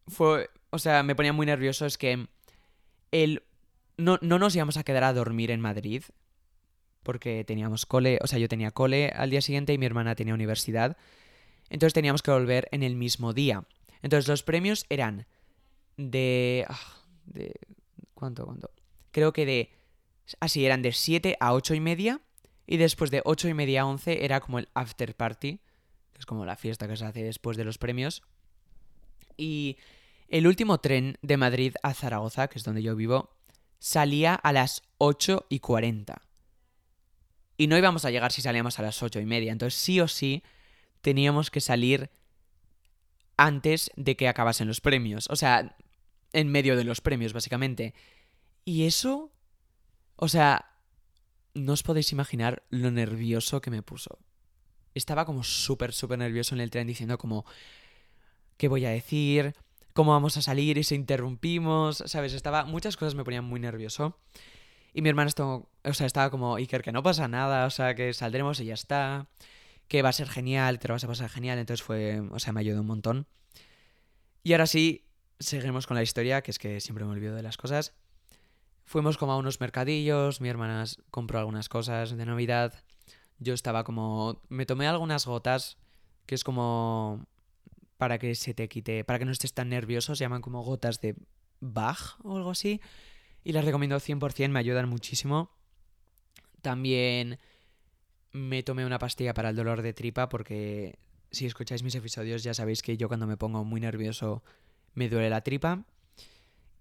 [0.09, 2.27] fue o sea, me ponía muy nervioso es que
[3.11, 3.43] el,
[3.97, 6.03] no, no nos íbamos a quedar a dormir en Madrid,
[7.03, 10.33] porque teníamos cole, o sea, yo tenía cole al día siguiente y mi hermana tenía
[10.33, 10.97] universidad.
[11.69, 13.63] Entonces teníamos que volver en el mismo día.
[14.01, 15.25] Entonces los premios eran
[15.99, 16.65] de...
[16.67, 17.53] ah, de
[18.13, 18.45] ¿Cuánto?
[18.45, 18.71] ¿Cuánto?
[19.11, 19.71] Creo que de...
[20.39, 22.21] Así, eran de 7 a 8 y media.
[22.65, 25.59] Y después de 8 y media a 11 era como el after party.
[26.13, 28.21] Que es como la fiesta que se hace después de los premios.
[29.37, 29.77] Y
[30.27, 33.35] el último tren de Madrid a Zaragoza, que es donde yo vivo,
[33.79, 36.21] salía a las 8 y 40.
[37.57, 39.51] Y no íbamos a llegar si salíamos a las 8 y media.
[39.51, 40.43] Entonces sí o sí
[41.01, 42.09] teníamos que salir
[43.37, 45.27] antes de que acabasen los premios.
[45.29, 45.75] O sea,
[46.33, 47.93] en medio de los premios, básicamente.
[48.65, 49.31] Y eso,
[50.15, 50.69] o sea,
[51.53, 54.19] no os podéis imaginar lo nervioso que me puso.
[54.93, 57.45] Estaba como súper, súper nervioso en el tren diciendo como,
[58.57, 59.55] ¿qué voy a decir?
[59.93, 60.77] ¿Cómo vamos a salir?
[60.77, 62.33] Y se interrumpimos, ¿sabes?
[62.33, 64.17] Estaba, muchas cosas me ponían muy nervioso.
[64.93, 67.95] Y mi hermana estaba, o sea, estaba como, Iker, que no pasa nada, o sea,
[67.95, 69.27] que saldremos y ya está,
[69.87, 71.59] que va a ser genial, te lo vas a pasar genial.
[71.59, 73.27] Entonces fue, o sea, me ayudó un montón.
[74.43, 75.08] Y ahora sí,
[75.39, 77.93] seguimos con la historia, que es que siempre me olvido de las cosas.
[78.85, 82.73] Fuimos como a unos mercadillos, mi hermana compró algunas cosas de Navidad.
[83.37, 84.41] Yo estaba como...
[84.49, 85.77] Me tomé algunas gotas,
[86.25, 87.25] que es como...
[87.97, 91.01] Para que se te quite, para que no estés tan nervioso, se llaman como gotas
[91.01, 91.15] de
[91.59, 92.81] Bach o algo así.
[93.43, 95.51] Y las recomiendo 100%, me ayudan muchísimo.
[96.61, 97.39] También
[98.31, 100.99] me tomé una pastilla para el dolor de tripa porque
[101.31, 104.43] si escucháis mis episodios ya sabéis que yo cuando me pongo muy nervioso
[104.93, 105.85] me duele la tripa.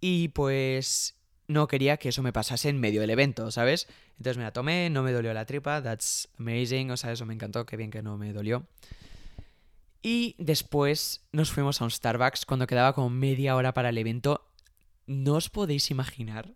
[0.00, 1.16] Y pues
[1.48, 3.88] no quería que eso me pasase en medio del evento, ¿sabes?
[4.18, 7.34] Entonces me la tomé, no me dolió la tripa, that's amazing, o sea, eso me
[7.34, 8.66] encantó, qué bien que no me dolió.
[10.02, 14.46] Y después nos fuimos a un Starbucks cuando quedaba como media hora para el evento.
[15.06, 16.54] No os podéis imaginar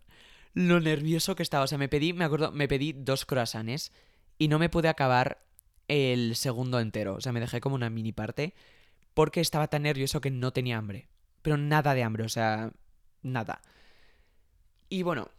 [0.53, 1.65] lo nervioso que estaba.
[1.65, 3.91] O sea, me pedí, me acuerdo, me pedí dos croissants
[4.37, 5.43] y no me pude acabar
[5.87, 7.15] el segundo entero.
[7.15, 8.53] O sea, me dejé como una mini parte
[9.13, 11.07] porque estaba tan nervioso que no tenía hambre.
[11.43, 12.71] Pero nada de hambre, o sea,
[13.21, 13.61] nada.
[14.89, 15.29] Y bueno,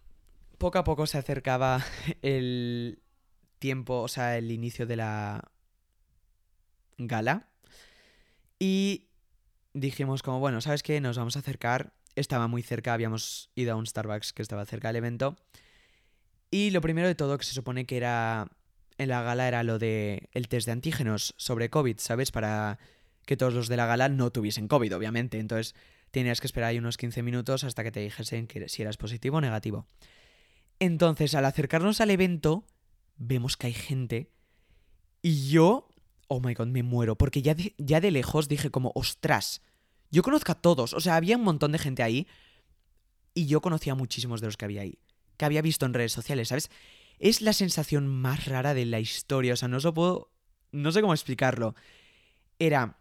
[0.58, 1.84] poco a poco se acercaba
[2.22, 3.00] el
[3.58, 5.50] tiempo, o sea, el inicio de la
[6.98, 7.48] gala.
[8.58, 9.08] Y
[9.72, 11.00] dijimos como, bueno, ¿sabes qué?
[11.00, 11.92] Nos vamos a acercar.
[12.14, 15.36] Estaba muy cerca, habíamos ido a un Starbucks que estaba cerca del evento.
[16.50, 18.46] Y lo primero de todo que se supone que era
[18.98, 22.30] en la gala era lo de el test de antígenos sobre COVID, ¿sabes?
[22.30, 22.78] Para
[23.26, 25.38] que todos los de la gala no tuviesen COVID, obviamente.
[25.38, 25.74] Entonces
[26.10, 29.40] tenías que esperar ahí unos 15 minutos hasta que te dijesen si eras positivo o
[29.40, 29.86] negativo.
[30.78, 32.66] Entonces, al acercarnos al evento,
[33.16, 34.30] vemos que hay gente
[35.22, 35.88] y yo,
[36.28, 39.62] oh my god, me muero, porque ya de, ya de lejos dije como, ostras,
[40.10, 42.26] yo conozco a todos, o sea, había un montón de gente ahí
[43.34, 44.98] y yo conocía a muchísimos de los que había ahí,
[45.36, 46.70] que había visto en redes sociales, ¿sabes?
[47.18, 50.30] Es la sensación más rara de la historia, o sea, no os lo puedo,
[50.72, 51.74] no sé cómo explicarlo.
[52.58, 52.98] Era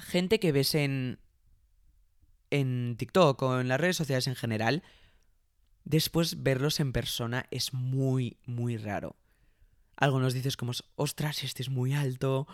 [0.00, 1.18] gente que ves en,
[2.50, 4.82] en TikTok o en las redes sociales en general,
[5.84, 9.16] después verlos en persona es muy, muy raro.
[9.96, 12.46] Algo nos dices como, ostras, este es muy alto,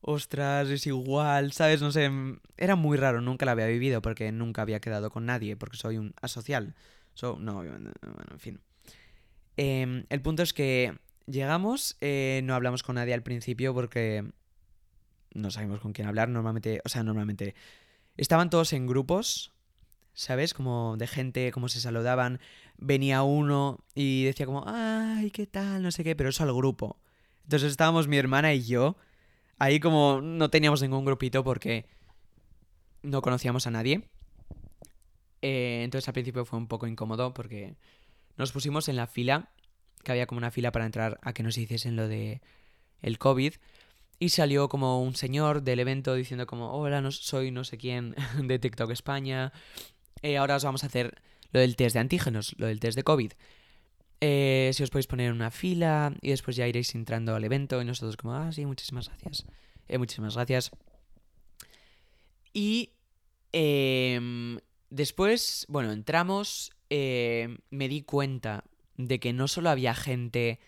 [0.00, 1.80] ostras, es igual, ¿sabes?
[1.80, 2.10] No sé,
[2.56, 5.98] era muy raro, nunca lo había vivido porque nunca había quedado con nadie, porque soy
[5.98, 6.74] un asocial.
[7.14, 7.92] So, no, bueno,
[8.30, 8.60] en fin.
[9.56, 14.24] Eh, el punto es que llegamos, eh, no hablamos con nadie al principio porque
[15.34, 17.54] no sabemos con quién hablar, normalmente, o sea, normalmente
[18.16, 19.52] estaban todos en grupos,
[20.14, 20.54] ¿sabes?
[20.54, 22.40] Como de gente, como se saludaban.
[22.76, 25.82] Venía uno y decía como, ay, ¿qué tal?
[25.82, 26.98] No sé qué, pero eso al grupo.
[27.44, 28.96] Entonces estábamos mi hermana y yo.
[29.58, 31.86] Ahí como no teníamos ningún grupito porque
[33.02, 34.08] no conocíamos a nadie.
[35.42, 37.76] Eh, entonces al principio fue un poco incómodo porque
[38.36, 39.50] nos pusimos en la fila,
[40.04, 42.40] que había como una fila para entrar a que nos hiciesen lo de
[43.02, 43.54] el COVID.
[44.22, 48.14] Y salió como un señor del evento diciendo como, hola, no, soy no sé quién
[48.38, 49.50] de TikTok España.
[50.20, 53.02] Eh, ahora os vamos a hacer lo del test de antígenos, lo del test de
[53.02, 53.32] COVID.
[54.20, 57.80] Eh, si os podéis poner en una fila y después ya iréis entrando al evento
[57.80, 59.46] y nosotros como, ah, sí, muchísimas gracias.
[59.88, 60.70] Eh, muchísimas gracias.
[62.52, 62.90] Y
[63.52, 64.58] em,
[64.90, 68.64] después, bueno, entramos, me di cuenta
[68.98, 70.60] de que no solo había gente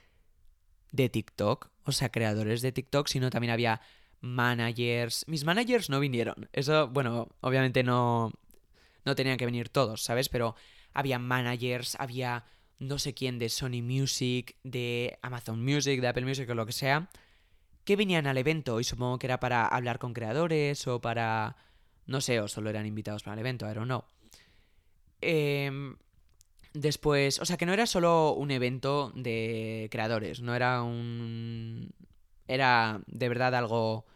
[0.90, 3.80] de TikTok, o sea, creadores de TikTok, sino también había
[4.20, 5.24] managers.
[5.26, 6.48] Mis managers no vinieron.
[6.52, 8.32] Eso, bueno, obviamente no,
[9.04, 10.28] no tenían que venir todos, ¿sabes?
[10.28, 10.54] Pero
[10.94, 12.44] había managers, había
[12.78, 16.72] no sé quién de Sony Music, de Amazon Music, de Apple Music o lo que
[16.72, 17.08] sea,
[17.84, 21.56] que venían al evento y supongo que era para hablar con creadores o para...
[22.06, 24.04] no sé, o solo eran invitados para el evento, I don't know.
[25.20, 25.94] Eh,
[26.74, 31.90] Después, o sea, que no era solo un evento de creadores, no era un...
[32.48, 34.06] Era de verdad algo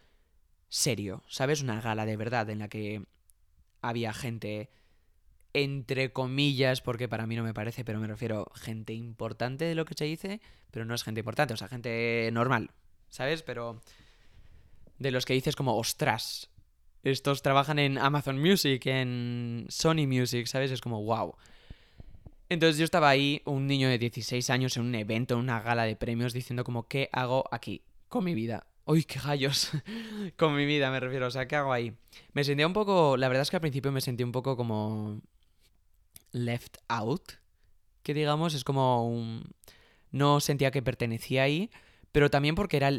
[0.69, 1.61] serio, ¿sabes?
[1.61, 3.03] Una gala de verdad en la que
[3.81, 4.69] había gente,
[5.53, 9.85] entre comillas, porque para mí no me parece, pero me refiero gente importante de lo
[9.85, 10.41] que se dice,
[10.71, 12.71] pero no es gente importante, o sea, gente normal,
[13.09, 13.43] ¿sabes?
[13.43, 13.81] Pero
[14.97, 16.49] de los que dices como, ostras,
[17.03, 20.71] estos trabajan en Amazon Music, en Sony Music, ¿sabes?
[20.71, 21.35] Es como, wow.
[22.49, 25.83] Entonces yo estaba ahí, un niño de 16 años, en un evento, en una gala
[25.83, 28.67] de premios, diciendo como, ¿qué hago aquí con mi vida?
[28.85, 29.71] Uy, qué gallos.
[30.37, 31.93] con mi vida me refiero, o sea, ¿qué hago ahí?
[32.31, 35.21] Me sentía un poco, la verdad es que al principio me sentí un poco como
[36.31, 37.33] left out,
[38.03, 39.43] que digamos, es como un...
[40.11, 41.69] No sentía que pertenecía ahí,
[42.13, 42.91] pero también porque era,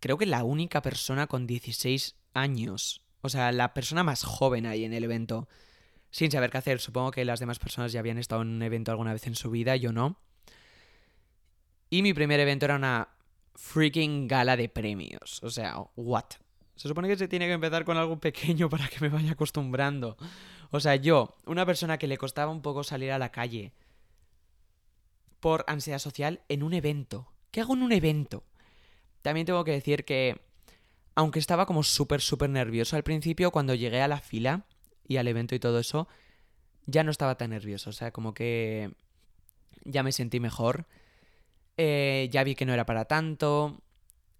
[0.00, 4.84] creo que la única persona con 16 años, o sea, la persona más joven ahí
[4.84, 5.48] en el evento,
[6.10, 6.80] sin saber qué hacer.
[6.80, 9.50] Supongo que las demás personas ya habían estado en un evento alguna vez en su
[9.50, 10.18] vida, yo no.
[11.90, 13.08] Y mi primer evento era una
[13.54, 15.42] freaking gala de premios.
[15.42, 16.24] O sea, what?
[16.74, 20.16] Se supone que se tiene que empezar con algo pequeño para que me vaya acostumbrando.
[20.70, 23.72] O sea, yo, una persona que le costaba un poco salir a la calle
[25.40, 27.32] por ansiedad social en un evento.
[27.50, 28.44] ¿Qué hago en un evento?
[29.22, 30.40] También tengo que decir que,
[31.14, 34.66] aunque estaba como súper, súper nervioso al principio, cuando llegué a la fila
[35.06, 36.08] y al evento y todo eso,
[36.86, 37.90] ya no estaba tan nervioso.
[37.90, 38.92] O sea, como que
[39.84, 40.86] ya me sentí mejor.
[41.76, 43.80] Eh, ya vi que no era para tanto.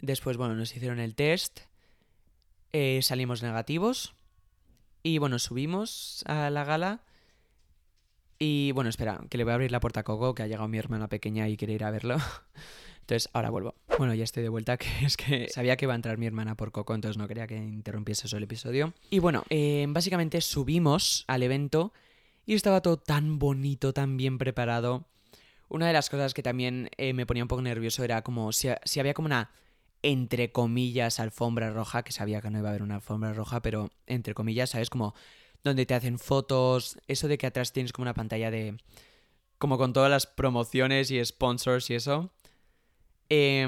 [0.01, 1.61] Después, bueno, nos hicieron el test.
[2.73, 4.15] Eh, salimos negativos.
[5.03, 7.03] Y bueno, subimos a la gala.
[8.39, 10.69] Y bueno, espera, que le voy a abrir la puerta a Coco, que ha llegado
[10.69, 12.17] mi hermana pequeña y quiere ir a verlo.
[13.01, 13.75] Entonces, ahora vuelvo.
[13.99, 16.55] Bueno, ya estoy de vuelta, que es que sabía que iba a entrar mi hermana
[16.55, 18.93] por Coco, entonces no quería que interrumpiese eso el episodio.
[19.11, 21.93] Y bueno, eh, básicamente subimos al evento
[22.45, 25.07] y estaba todo tan bonito, tan bien preparado.
[25.69, 28.69] Una de las cosas que también eh, me ponía un poco nervioso era como si,
[28.85, 29.51] si, había como una,
[30.03, 33.91] entre comillas, alfombra roja, que sabía que no iba a haber una alfombra roja, pero
[34.07, 34.91] entre comillas, ¿sabes?
[34.91, 35.15] Como
[35.65, 38.77] donde te hacen fotos, eso de que atrás tienes como una pantalla de...
[39.59, 42.31] como con todas las promociones y sponsors y eso.
[43.29, 43.67] Eh,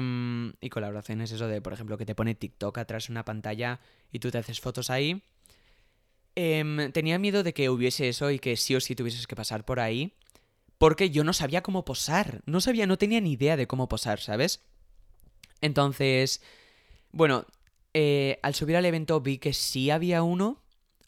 [0.61, 3.79] y colaboraciones, eso de, por ejemplo, que te pone TikTok atrás una pantalla
[4.11, 5.21] y tú te haces fotos ahí.
[6.35, 9.65] Eh, tenía miedo de que hubiese eso y que sí o sí tuvieses que pasar
[9.65, 10.13] por ahí
[10.79, 12.41] porque yo no sabía cómo posar.
[12.45, 14.61] No sabía, no tenía ni idea de cómo posar, ¿sabes?
[15.61, 16.41] Entonces,
[17.11, 17.45] bueno,
[17.93, 20.63] eh, al subir al evento vi que sí había uno,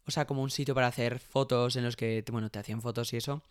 [0.05, 3.13] o sea, como un sitio para hacer fotos en los que, bueno, te hacían fotos
[3.13, 3.43] y eso,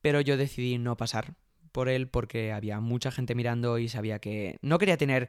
[0.00, 1.34] pero yo decidí no pasar
[1.74, 5.28] por él porque había mucha gente mirando y sabía que no quería tener...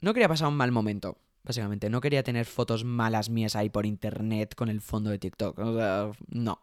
[0.00, 1.88] No quería pasar un mal momento, básicamente.
[1.88, 5.56] No quería tener fotos malas mías ahí por internet con el fondo de TikTok.
[5.56, 6.60] O sea, no.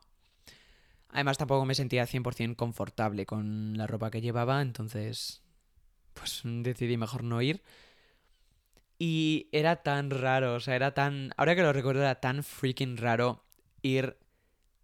[1.10, 5.42] Además tampoco me sentía 100% confortable con la ropa que llevaba, entonces
[6.14, 7.62] pues decidí mejor no ir.
[9.00, 11.32] Y era tan raro, o sea, era tan...
[11.38, 13.46] Ahora que lo recuerdo, era tan freaking raro
[13.82, 14.18] ir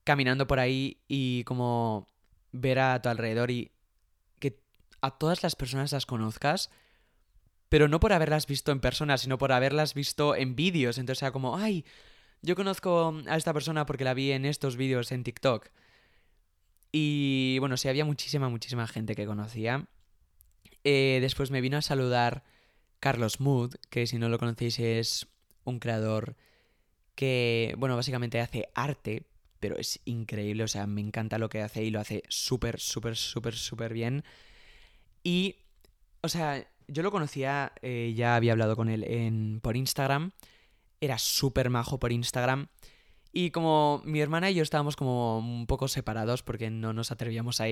[0.06, 2.08] caminando por ahí y como
[2.52, 3.72] ver a tu alrededor y
[4.40, 4.60] que
[5.02, 6.70] a todas las personas las conozcas,
[7.70, 10.98] pero no por haberlas visto en persona, sino por haberlas visto en vídeos.
[10.98, 11.86] Entonces era como, ay,
[12.42, 15.70] yo conozco a esta persona porque la vi en estos vídeos en TikTok.
[16.92, 19.88] Y bueno, sí, había muchísima, muchísima gente que conocía.
[20.84, 22.44] Eh, después me vino a saludar
[23.00, 25.28] Carlos Mood, que si no lo conocéis es
[25.64, 26.36] un creador
[27.16, 29.24] que, bueno, básicamente hace arte,
[29.62, 33.15] pero es increíble, o sea, me encanta lo que hace y lo hace súper, súper,
[33.15, 34.26] súper, súper bien.
[35.24, 35.58] Y,
[36.21, 40.32] o sea, yo lo conocía, eh, ya había hablado con él en, por Instagram,
[41.00, 42.67] era súper majo por Instagram.
[43.32, 47.62] Y como mi hermana y yo estábamos como un poco separados porque no nos atrevíamos
[47.62, 47.65] a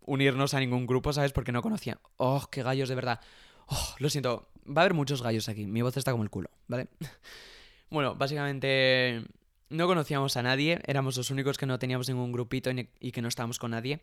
[0.00, 1.32] unirnos a ningún grupo, ¿sabes?
[1.32, 2.00] Porque no conocía.
[2.16, 3.20] Oh, qué gallos, de verdad.
[3.66, 5.66] Oh, lo siento, va a haber muchos gallos aquí.
[5.66, 6.88] Mi voz está como el culo, ¿vale?
[7.90, 9.24] bueno, básicamente
[9.70, 13.28] no conocíamos a nadie, éramos los únicos que no teníamos ningún grupito y que no
[13.28, 14.02] estábamos con nadie.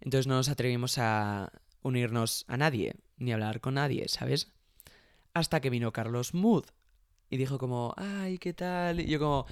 [0.00, 4.52] Entonces no nos atrevimos a unirnos a nadie, ni hablar con nadie, ¿sabes?
[5.34, 6.64] Hasta que vino Carlos Mood
[7.30, 9.00] y dijo como, ay, ¿qué tal?
[9.00, 9.46] Y yo como,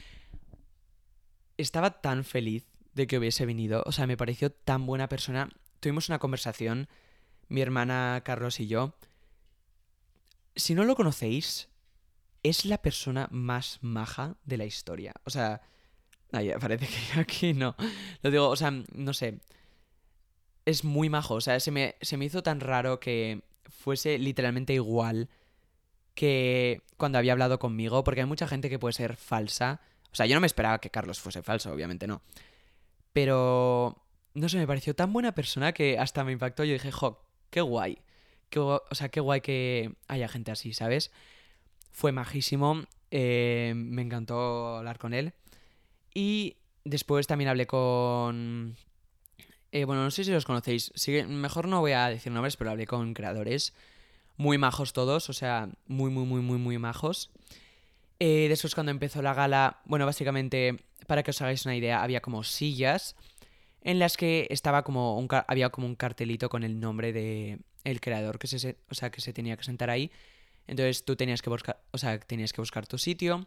[1.57, 2.65] estaba tan feliz
[2.95, 3.83] de que hubiese venido.
[3.87, 5.51] O sea, me pareció tan buena persona.
[5.81, 6.89] Tuvimos una conversación,
[7.49, 8.95] mi hermana Carlos y yo.
[10.57, 11.69] Si no lo conocéis,
[12.45, 15.15] es la persona más maja de la historia.
[15.25, 15.63] O sea,
[16.31, 17.75] ay, parece que aquí no.
[18.23, 19.41] Lo digo, o sea, no sé.
[20.65, 21.35] Es muy majo.
[21.35, 25.29] O sea, se me, se me hizo tan raro que fuese literalmente igual
[26.15, 29.81] que cuando había hablado conmigo, porque hay mucha gente que puede ser falsa
[30.15, 32.23] o sea, yo no me esperaba que Carlos fuese falso, obviamente no.
[33.13, 34.01] Pero
[34.35, 36.63] no sé, me pareció tan buena persona que hasta me impactó.
[36.63, 37.99] Yo dije, jo, qué guay.
[38.49, 41.11] Qué, o sea, qué guay que haya gente así, ¿sabes?
[41.95, 42.83] Fue majísimo.
[43.13, 45.33] eh, me encantó hablar con él.
[46.13, 48.77] Y después también hablé con...
[49.71, 50.93] eh, bueno, no sé si los conocéis.
[51.29, 53.73] Mejor no voy a decir nombres, pero hablé con creadores.
[54.37, 57.31] Muy majos todos, o sea, muy, muy, muy, muy, muy majos.
[58.19, 62.21] Eh, después cuando empezó la gala, bueno, básicamente, para que os hagáis una idea, había
[62.21, 63.15] como sillas
[63.83, 68.01] en las que estaba como un había como un cartelito con el nombre de el
[68.01, 70.11] creador que se- o sea, que se tenía que sentar ahí.
[70.67, 73.47] Entonces tú tenías que buscar, o sea, tenías que buscar tu sitio.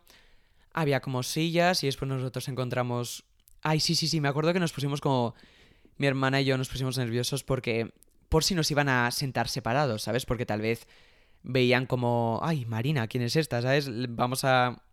[0.74, 3.26] Había como sillas y después nosotros encontramos
[3.61, 5.36] Ay, sí, sí, sí, me acuerdo que nos pusimos como
[5.97, 7.93] mi hermana y yo nos pusimos nerviosos porque
[8.30, 10.26] por si nos iban a sentar separados, ¿sabes?
[10.26, 10.88] Porque tal vez
[11.43, 13.61] veían como, ay, Marina, ¿quién es esta?
[13.61, 13.89] ¿Sabes?
[14.09, 14.84] Vamos a,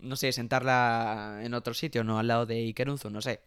[0.00, 3.40] no sé, sentarla en otro sitio, no al lado de Ikerunzu, no sé.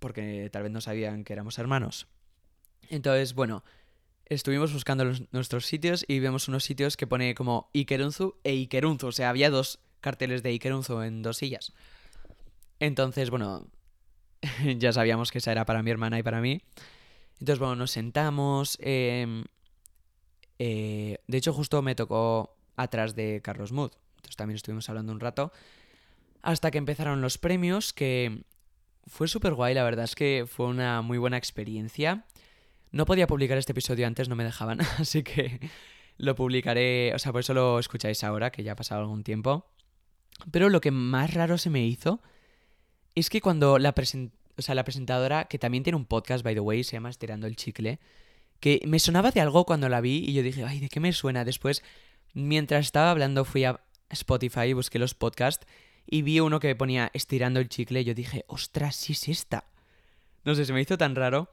[0.00, 2.06] Porque tal vez no sabían que éramos hermanos.
[2.88, 3.64] Entonces, bueno,
[4.28, 9.08] estuvimos buscando nuestros sitios y vemos unos sitios que pone como Ikerunzu e Ikerunzu.
[9.08, 11.72] O sea, había dos carteles de Ikerunzu en dos sillas.
[12.80, 13.66] Entonces, bueno,
[14.78, 16.62] ya sabíamos que esa era para mi hermana y para mí.
[17.40, 18.78] Entonces, bueno, nos sentamos.
[18.80, 19.44] em,
[20.58, 23.92] eh, de hecho, justo me tocó atrás de Carlos Mood.
[24.16, 25.52] Entonces también estuvimos hablando un rato.
[26.42, 28.42] Hasta que empezaron los premios, que
[29.06, 32.24] fue súper guay, la verdad es que fue una muy buena experiencia.
[32.90, 35.60] No podía publicar este episodio antes, no me dejaban, así que
[36.16, 39.66] lo publicaré, o sea, por eso lo escucháis ahora, que ya ha pasado algún tiempo.
[40.50, 42.20] Pero lo que más raro se me hizo
[43.14, 46.54] es que cuando la, presen- o sea, la presentadora, que también tiene un podcast, by
[46.54, 47.98] the way, se llama Estirando el Chicle,
[48.60, 51.12] que me sonaba de algo cuando la vi y yo dije, ay, ¿de qué me
[51.12, 51.44] suena?
[51.44, 51.82] Después,
[52.34, 53.80] mientras estaba hablando, fui a
[54.10, 55.66] Spotify busqué los podcasts
[56.06, 59.64] y vi uno que ponía Estirando el Chicle y yo dije, ostras, sí es esta.
[60.44, 61.52] No sé, se me hizo tan raro.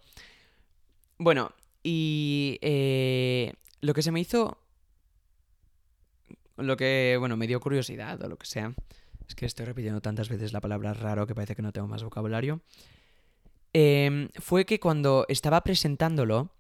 [1.17, 1.51] Bueno,
[1.83, 4.57] y eh, lo que se me hizo...
[6.57, 8.73] Lo que, bueno, me dio curiosidad o lo que sea.
[9.27, 12.03] Es que estoy repitiendo tantas veces la palabra raro que parece que no tengo más
[12.03, 12.61] vocabulario.
[13.73, 16.51] Em, fue que cuando estaba presentándolo,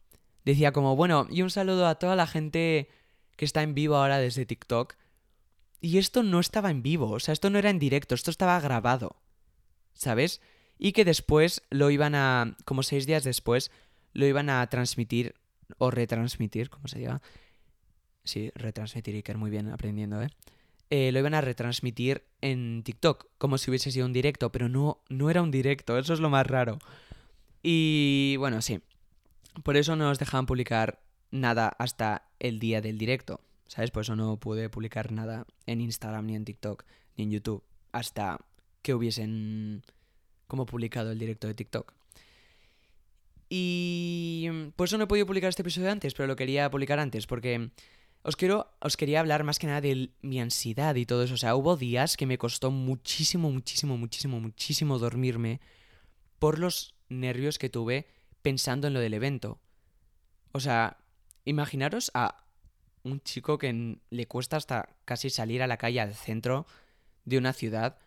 [0.43, 2.89] decía como, bueno, y un saludo a toda la gente
[3.37, 4.95] que está en vivo ahora desde TikTok.
[5.79, 8.59] Y esto no estaba en vivo, o sea, esto no era en directo, esto estaba
[8.59, 9.15] grabado.
[9.93, 10.41] ¿Sabes?
[10.77, 13.71] Y que después lo iban a, como seis días después,
[14.15, 15.35] lo iban a transmitir
[15.77, 17.21] o retransmitir, como se diga.
[18.23, 20.29] Sí, retransmitir, Iker, muy bien aprendiendo, ¿eh?
[20.89, 25.01] Eh, lo iban a retransmitir en TikTok, como si hubiese sido un directo, pero no,
[25.09, 26.79] no era un directo, eso es lo más raro.
[27.61, 28.79] Y bueno, sí,
[29.63, 31.01] por eso no nos dejaban publicar
[31.31, 33.91] nada hasta el día del directo, ¿sabes?
[33.91, 36.85] Por eso no pude publicar nada en Instagram, ni en TikTok,
[37.17, 38.39] ni en YouTube, hasta
[38.81, 39.83] que hubiesen
[40.47, 41.93] como publicado el directo de TikTok.
[43.49, 47.27] Y por eso no he podido publicar este episodio antes, pero lo quería publicar antes,
[47.27, 47.69] porque
[48.23, 51.35] os quiero, os quería hablar más que nada de mi ansiedad y todo eso.
[51.35, 55.61] O sea, hubo días que me costó muchísimo, muchísimo, muchísimo, muchísimo dormirme
[56.39, 58.07] por los nervios que tuve
[58.41, 59.59] pensando en lo del evento.
[60.51, 60.97] O sea,
[61.45, 62.45] imaginaros a
[63.03, 66.65] un chico que le cuesta hasta casi salir a la calle al centro
[67.25, 67.99] de una ciudad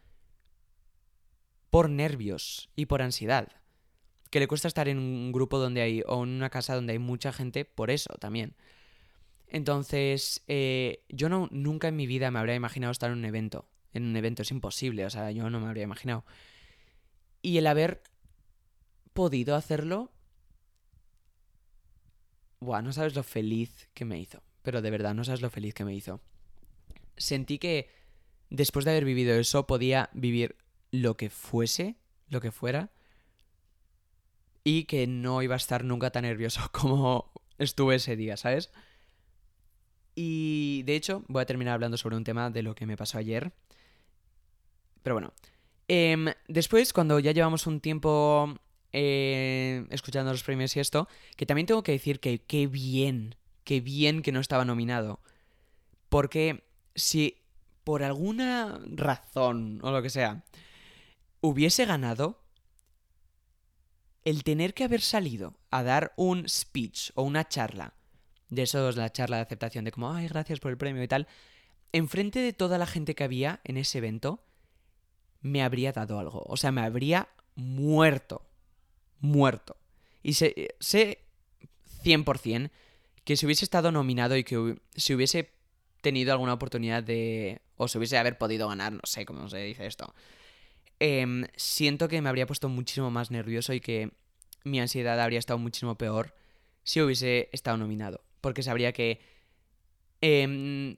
[1.70, 3.48] por nervios y por ansiedad.
[4.30, 6.98] Que le cuesta estar en un grupo donde hay, o en una casa donde hay
[6.98, 8.54] mucha gente por eso también.
[9.48, 13.66] Entonces, eh, yo no, nunca en mi vida me habría imaginado estar en un evento.
[13.94, 16.24] En un evento es imposible, o sea, yo no me habría imaginado.
[17.40, 18.02] Y el haber
[19.14, 20.12] podido hacerlo...
[22.60, 24.42] Buah, no sabes lo feliz que me hizo.
[24.62, 26.20] Pero de verdad, no sabes lo feliz que me hizo.
[27.16, 27.88] Sentí que
[28.50, 30.56] después de haber vivido eso podía vivir
[30.90, 31.96] lo que fuese,
[32.28, 32.90] lo que fuera,
[34.64, 38.70] y que no iba a estar nunca tan nervioso como estuve ese día, ¿sabes?
[40.14, 43.18] Y de hecho, voy a terminar hablando sobre un tema de lo que me pasó
[43.18, 43.52] ayer.
[45.02, 45.32] Pero bueno.
[45.86, 48.58] Em, después, cuando ya llevamos un tiempo
[48.92, 53.80] eh, escuchando los premios y esto, que también tengo que decir que qué bien, qué
[53.80, 55.20] bien que no estaba nominado.
[56.08, 57.38] Porque si
[57.84, 60.44] por alguna razón o lo que sea
[61.40, 62.40] hubiese ganado,
[64.24, 67.94] el tener que haber salido a dar un speech o una charla,
[68.48, 71.28] de esos, la charla de aceptación, de como, ay, gracias por el premio y tal,
[71.92, 74.44] enfrente de toda la gente que había en ese evento,
[75.40, 76.42] me habría dado algo.
[76.46, 78.46] O sea, me habría muerto.
[79.20, 79.76] Muerto.
[80.22, 81.24] Y sé, sé
[82.04, 82.70] 100%
[83.24, 85.52] que si hubiese estado nominado y que si hubiese
[86.00, 87.60] tenido alguna oportunidad de...
[87.76, 90.14] o si hubiese haber podido ganar, no sé cómo se dice esto,
[91.00, 94.10] em, siento que me habría puesto muchísimo más nervioso y que
[94.64, 96.34] mi ansiedad habría estado muchísimo peor
[96.82, 98.22] si hubiese estado nominado.
[98.40, 99.20] Porque sabría que
[100.20, 100.96] em,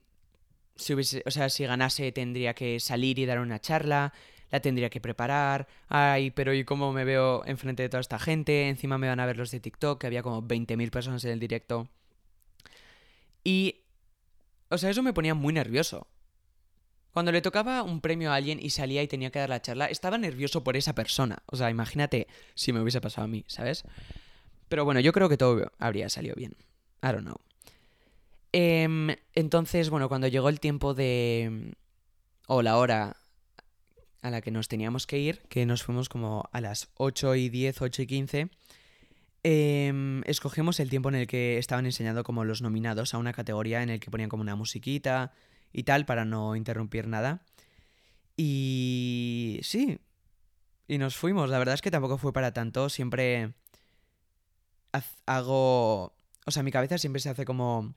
[0.76, 4.12] si hubiese, o sea, si ganase tendría que salir y dar una charla,
[4.50, 5.68] la tendría que preparar.
[5.88, 8.68] Ay, pero ¿y cómo me veo enfrente de toda esta gente?
[8.68, 11.40] Encima me van a ver los de TikTok, que había como 20.000 personas en el
[11.40, 11.88] directo.
[13.44, 13.82] Y,
[14.68, 16.06] o sea, eso me ponía muy nervioso.
[17.12, 19.86] Cuando le tocaba un premio a alguien y salía y tenía que dar la charla,
[19.86, 21.42] estaba nervioso por esa persona.
[21.46, 23.84] O sea, imagínate si me hubiese pasado a mí, ¿sabes?
[24.68, 26.54] Pero bueno, yo creo que todo habría salido bien.
[27.02, 27.40] I don't know.
[28.52, 31.74] Em, entonces, bueno, cuando llegó el tiempo de...
[32.46, 33.16] o la hora
[34.22, 37.48] a la que nos teníamos que ir, que nos fuimos como a las 8 y
[37.48, 38.50] 10, 8 y 15,
[39.42, 43.82] em, escogimos el tiempo en el que estaban enseñando como los nominados a una categoría
[43.82, 45.32] en el que ponían como una musiquita
[45.72, 47.42] y tal para no interrumpir nada.
[48.36, 49.98] Y sí,
[50.88, 51.50] y nos fuimos.
[51.50, 52.88] La verdad es que tampoco fue para tanto.
[52.88, 53.54] Siempre
[55.26, 56.14] hago...
[56.46, 57.94] O sea, mi cabeza siempre se hace como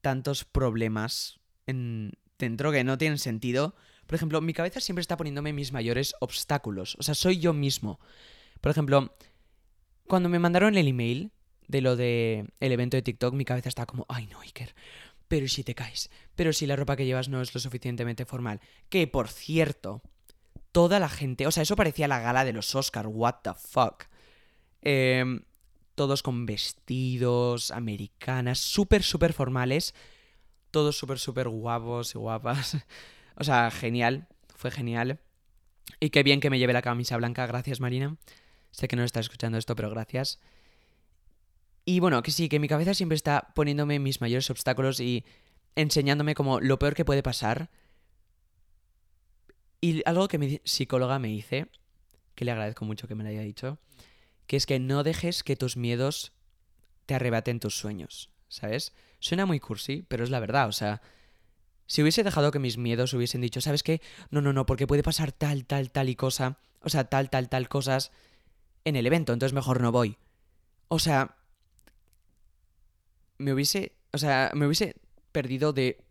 [0.00, 2.12] tantos problemas en...
[2.38, 3.76] dentro que no tienen sentido.
[4.06, 6.96] Por ejemplo, mi cabeza siempre está poniéndome mis mayores obstáculos.
[6.98, 8.00] O sea, soy yo mismo.
[8.60, 9.14] Por ejemplo,
[10.08, 11.30] cuando me mandaron el email
[11.68, 14.74] de lo de el evento de TikTok, mi cabeza estaba como, ay no, Iker,
[15.28, 18.60] pero si te caes, pero si la ropa que llevas no es lo suficientemente formal.
[18.88, 20.02] Que, por cierto,
[20.72, 24.04] toda la gente, o sea, eso parecía la gala de los Oscar, what the fuck.
[24.82, 25.42] Em,
[25.94, 29.94] todos con vestidos, americanas, súper, súper formales.
[30.70, 32.76] Todos súper, súper guapos y guapas.
[33.36, 35.20] o sea, genial, fue genial.
[36.00, 38.16] Y qué bien que me lleve la camisa blanca, gracias Marina.
[38.70, 40.38] Sé que no estás escuchando esto, pero gracias.
[41.88, 45.24] Y bueno, que sí, que mi cabeza siempre está poniéndome mis mayores obstáculos y
[45.74, 47.70] enseñándome como lo peor que puede pasar.
[49.80, 51.68] Y algo que mi psicóloga me dice,
[52.34, 53.78] que le agradezco mucho que me lo haya dicho,
[54.46, 56.32] que es que no dejes que tus miedos
[57.06, 58.92] te arrebaten tus sueños, ¿sabes?
[59.18, 61.00] Suena muy cursi, pero es la verdad, o sea,
[61.86, 64.02] si hubiese dejado que mis miedos hubiesen dicho, ¿sabes qué?
[64.30, 67.48] No, no, no, porque puede pasar tal, tal, tal y cosa, o sea, tal, tal,
[67.48, 68.12] tal cosas
[68.84, 70.18] en el evento, entonces mejor no voy.
[70.88, 71.37] O sea,
[73.38, 74.96] me hubiese, o sea, me hubiese
[75.32, 76.04] perdido de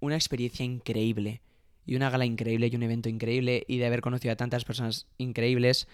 [0.00, 1.42] una experiencia increíble
[1.86, 5.06] y una gala increíble y un evento increíble y de haber conocido a tantas personas
[5.18, 5.88] increíbles.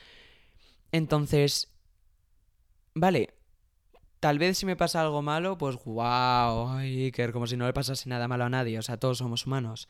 [0.92, 1.68] Entonces,
[2.94, 3.34] vale,
[4.20, 6.80] tal vez si me pasa algo malo, pues wow,
[7.32, 9.88] como si no le pasase nada malo a nadie, o sea, todos somos humanos.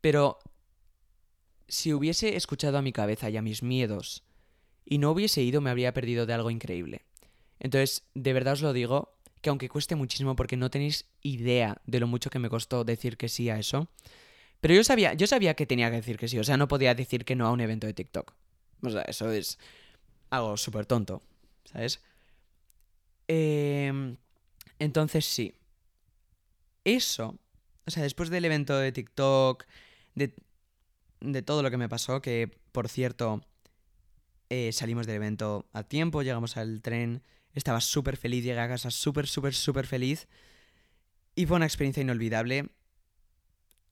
[0.00, 0.38] Pero
[1.68, 4.24] si hubiese escuchado a mi cabeza y a mis miedos
[4.84, 7.06] y no hubiese ido, me habría perdido de algo increíble.
[7.60, 12.00] Entonces, de verdad os lo digo, que aunque cueste muchísimo porque no tenéis idea de
[12.00, 13.88] lo mucho que me costó decir que sí a eso,
[14.60, 16.94] pero yo sabía, yo sabía que tenía que decir que sí, o sea, no podía
[16.94, 18.34] decir que no a un evento de TikTok.
[18.82, 19.58] O sea, eso es
[20.30, 21.22] algo súper tonto,
[21.64, 22.00] ¿sabes?
[23.28, 24.16] Em,
[24.78, 25.54] entonces sí.
[26.84, 27.38] Eso,
[27.86, 29.64] o sea, después del evento de TikTok,
[30.14, 30.34] de,
[31.20, 33.42] de todo lo que me pasó, que por cierto,
[34.48, 37.22] eh, salimos del evento a tiempo, llegamos al tren,
[37.54, 40.28] estaba súper feliz, llegué a casa súper, súper, súper feliz.
[41.34, 42.70] Y fue una experiencia inolvidable.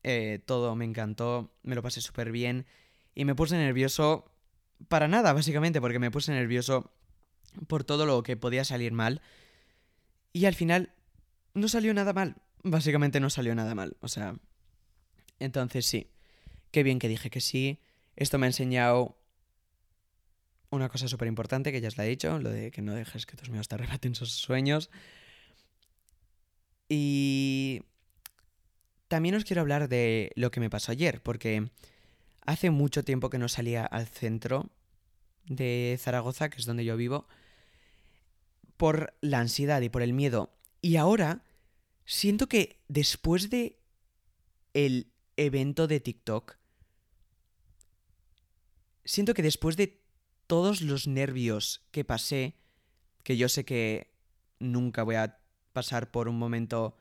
[0.03, 2.65] Eh, todo me encantó, me lo pasé súper bien.
[3.15, 4.31] Y me puse nervioso
[4.87, 6.91] para nada, básicamente, porque me puse nervioso
[7.67, 9.21] por todo lo que podía salir mal.
[10.31, 10.93] Y al final
[11.53, 12.35] no salió nada mal.
[12.63, 13.97] Básicamente no salió nada mal.
[14.01, 14.35] O sea...
[15.39, 16.11] Entonces sí.
[16.71, 17.79] Qué bien que dije que sí.
[18.15, 19.18] Esto me ha enseñado
[20.71, 23.25] una cosa súper importante que ya os la he dicho, lo de que no dejes
[23.25, 24.89] que tus miedos te arrebaten sus sueños.
[26.87, 27.83] Y
[29.07, 31.69] también os quiero hablar de lo que me pasó ayer, porque
[32.45, 34.69] hace mucho tiempo que no salía al centro
[35.45, 37.27] de Zaragoza, que es donde yo vivo,
[38.77, 40.51] por la ansiedad y por el miedo.
[40.81, 41.43] Y ahora
[42.05, 43.79] siento que después de
[44.73, 46.57] el evento de TikTok,
[49.03, 49.99] siento que después de
[50.49, 52.55] todos los nervios que pasé,
[53.21, 54.15] que yo sé que
[54.57, 55.37] nunca voy a
[55.73, 56.97] pasar por un momento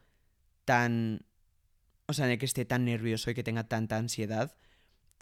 [0.66, 1.24] tan...
[2.04, 4.54] O sea, en el que esté tan nervioso y que tenga tanta ansiedad,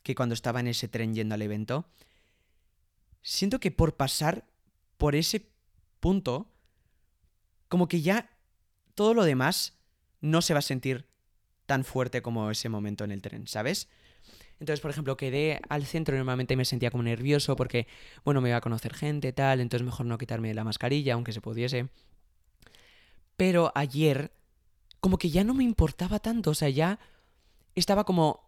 [0.03, 1.89] que cuando estaba en ese tren yendo al evento,
[3.23, 4.45] siento que por pasar
[4.97, 5.49] por ese
[6.01, 6.53] punto,
[7.69, 8.37] como que ya
[8.97, 9.79] todo lo demás
[10.21, 11.07] no se va a sentir
[11.65, 13.89] tan fuerte como ese momento en el tren, ¿sabes?
[14.59, 17.87] Entonces, por ejemplo, quedé al centro y normalmente me sentía como nervioso porque,
[18.25, 21.41] bueno, me iba a conocer gente, tal, entonces mejor no quitarme la mascarilla, aunque se
[21.41, 21.89] pudiese.
[23.37, 24.33] Pero ayer,
[25.01, 26.99] como que ya no me importaba tanto, o sea, ya
[27.75, 28.47] estaba como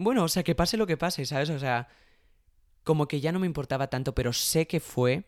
[0.00, 1.50] bueno, o sea, que pase lo que pase, ¿sabes?
[1.50, 1.88] O sea,
[2.84, 5.24] como que ya no me importaba tanto, pero sé que fue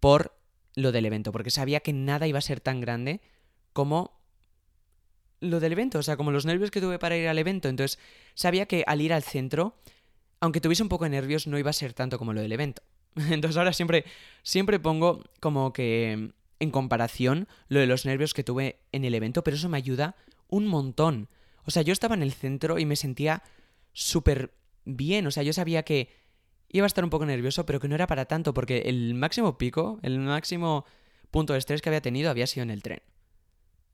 [0.00, 0.34] por
[0.74, 3.20] lo del evento, porque sabía que nada iba a ser tan grande
[3.74, 4.17] como
[5.40, 7.68] lo del evento, o sea, como los nervios que tuve para ir al evento.
[7.68, 7.98] Entonces,
[8.34, 9.76] sabía que al ir al centro,
[10.40, 12.82] aunque tuviese un poco de nervios, no iba a ser tanto como lo del evento.
[13.30, 14.04] Entonces ahora siempre,
[14.42, 19.44] siempre pongo como que en comparación lo de los nervios que tuve en el evento,
[19.44, 20.16] pero eso me ayuda
[20.48, 21.28] un montón.
[21.64, 23.42] O sea, yo estaba en el centro y me sentía
[23.92, 25.26] súper bien.
[25.26, 26.08] O sea, yo sabía que
[26.68, 29.58] iba a estar un poco nervioso, pero que no era para tanto, porque el máximo
[29.58, 30.84] pico, el máximo
[31.30, 33.02] punto de estrés que había tenido había sido en el tren.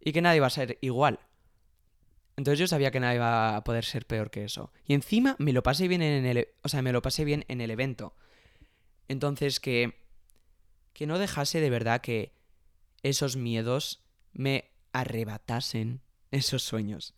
[0.01, 1.18] Y que nada iba a ser igual.
[2.37, 4.72] Entonces yo sabía que nada iba a poder ser peor que eso.
[4.87, 7.61] Y encima me lo pasé bien en el, o sea, me lo pasé bien en
[7.61, 8.16] el evento.
[9.09, 10.05] Entonces que
[10.95, 12.32] que no dejase de verdad que
[13.03, 17.14] esos miedos me arrebatasen esos sueños.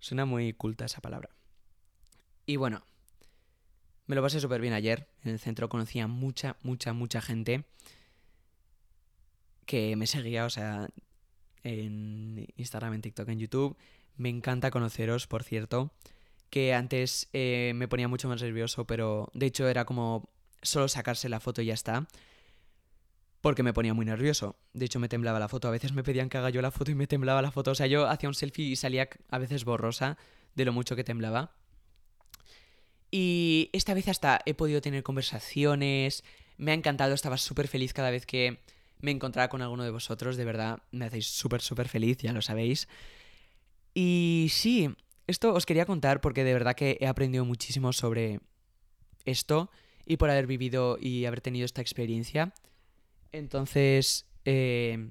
[0.00, 1.30] Suena muy culta esa palabra.
[2.44, 2.84] Y bueno,
[4.06, 5.08] me lo pasé súper bien ayer.
[5.22, 7.64] En el centro conocía mucha, mucha, mucha gente
[9.64, 10.90] que me seguía, o sea,
[11.62, 13.78] en Instagram, en TikTok, en YouTube.
[14.16, 15.92] Me encanta conoceros, por cierto.
[16.50, 20.28] Que antes eh, me ponía mucho más nervioso, pero de hecho era como
[20.62, 22.06] solo sacarse la foto y ya está.
[23.40, 24.56] Porque me ponía muy nervioso.
[24.72, 25.68] De hecho, me temblaba la foto.
[25.68, 27.72] A veces me pedían que haga yo la foto y me temblaba la foto.
[27.72, 30.16] O sea, yo hacía un selfie y salía a veces borrosa
[30.54, 31.52] de lo mucho que temblaba.
[33.10, 36.24] Y esta vez hasta he podido tener conversaciones.
[36.56, 38.60] Me ha encantado, estaba súper feliz cada vez que
[39.00, 40.36] me encontraba con alguno de vosotros.
[40.36, 42.88] De verdad, me hacéis súper, súper feliz, ya lo sabéis.
[43.94, 44.90] Y sí,
[45.26, 48.40] esto os quería contar porque de verdad que he aprendido muchísimo sobre
[49.24, 49.70] esto
[50.04, 52.52] y por haber vivido y haber tenido esta experiencia.
[53.32, 55.10] Entonces, eh,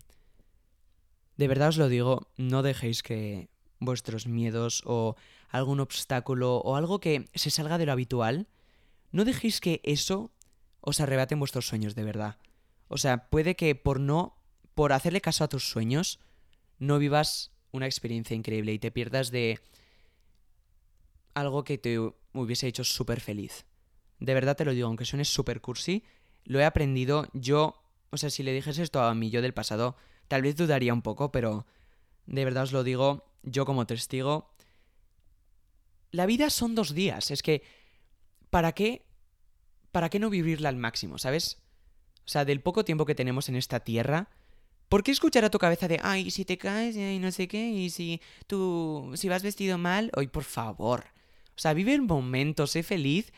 [1.38, 5.16] de verdad os lo digo, no dejéis que vuestros miedos o
[5.50, 8.48] algún obstáculo o algo que se salga de lo habitual,
[9.12, 10.32] no dejéis que eso
[10.82, 12.38] os arrebaten vuestros sueños de verdad.
[12.88, 14.36] O sea, puede que por no,
[14.76, 16.20] por hacerle caso a tus sueños,
[16.80, 19.60] no vivas una experiencia increíble y te pierdas de
[21.34, 23.66] algo que te hubiese hecho súper feliz.
[24.20, 26.04] De verdad te lo digo, aunque suene súper cursi,
[26.46, 29.98] lo he aprendido yo o sea, si le dijese esto a mí yo del pasado,
[30.28, 31.66] tal vez dudaría un poco, pero
[32.28, 34.54] de verdad os lo digo, yo como testigo,
[36.12, 37.64] la vida son dos días, es que,
[38.52, 39.08] ¿para qué?
[39.92, 41.64] ¿Para qué no vivirla al máximo, sabes?
[42.20, 44.30] O sea, del poco tiempo que tenemos en esta tierra,
[44.90, 47.70] ¿por qué escuchar a tu cabeza de, ay, si te caes, y no sé qué,
[47.70, 51.06] y si tú, si vas vestido mal, hoy por favor.
[51.56, 53.32] O sea, vive el momento, sé feliz.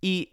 [0.00, 0.32] Y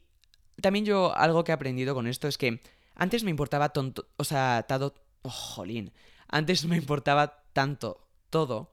[0.61, 2.61] también yo algo que he aprendido con esto es que
[2.95, 5.91] antes me importaba tonto, o sea, todo, oh, jolín.
[6.27, 8.71] Antes me importaba tanto todo,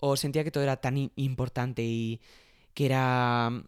[0.00, 2.20] o sentía que todo era tan importante y
[2.74, 3.64] que era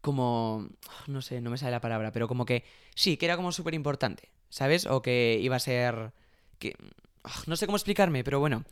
[0.00, 0.68] como,
[1.06, 2.64] no sé, no me sale la palabra, pero como que
[2.94, 4.86] sí, que era como súper importante, ¿sabes?
[4.86, 6.12] O que iba a ser,
[6.58, 6.76] que,
[7.24, 8.64] ah, no sé cómo explicarme, pero bueno,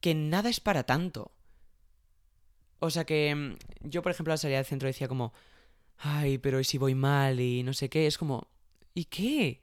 [0.00, 1.30] que nada es para tanto.
[2.78, 5.32] O sea que mm, yo, por ejemplo, al salir del centro decía como,
[5.98, 7.40] ay, pero ¿y si voy mal?
[7.40, 8.48] Y no sé qué, es como,
[8.94, 9.62] ¿Y qué?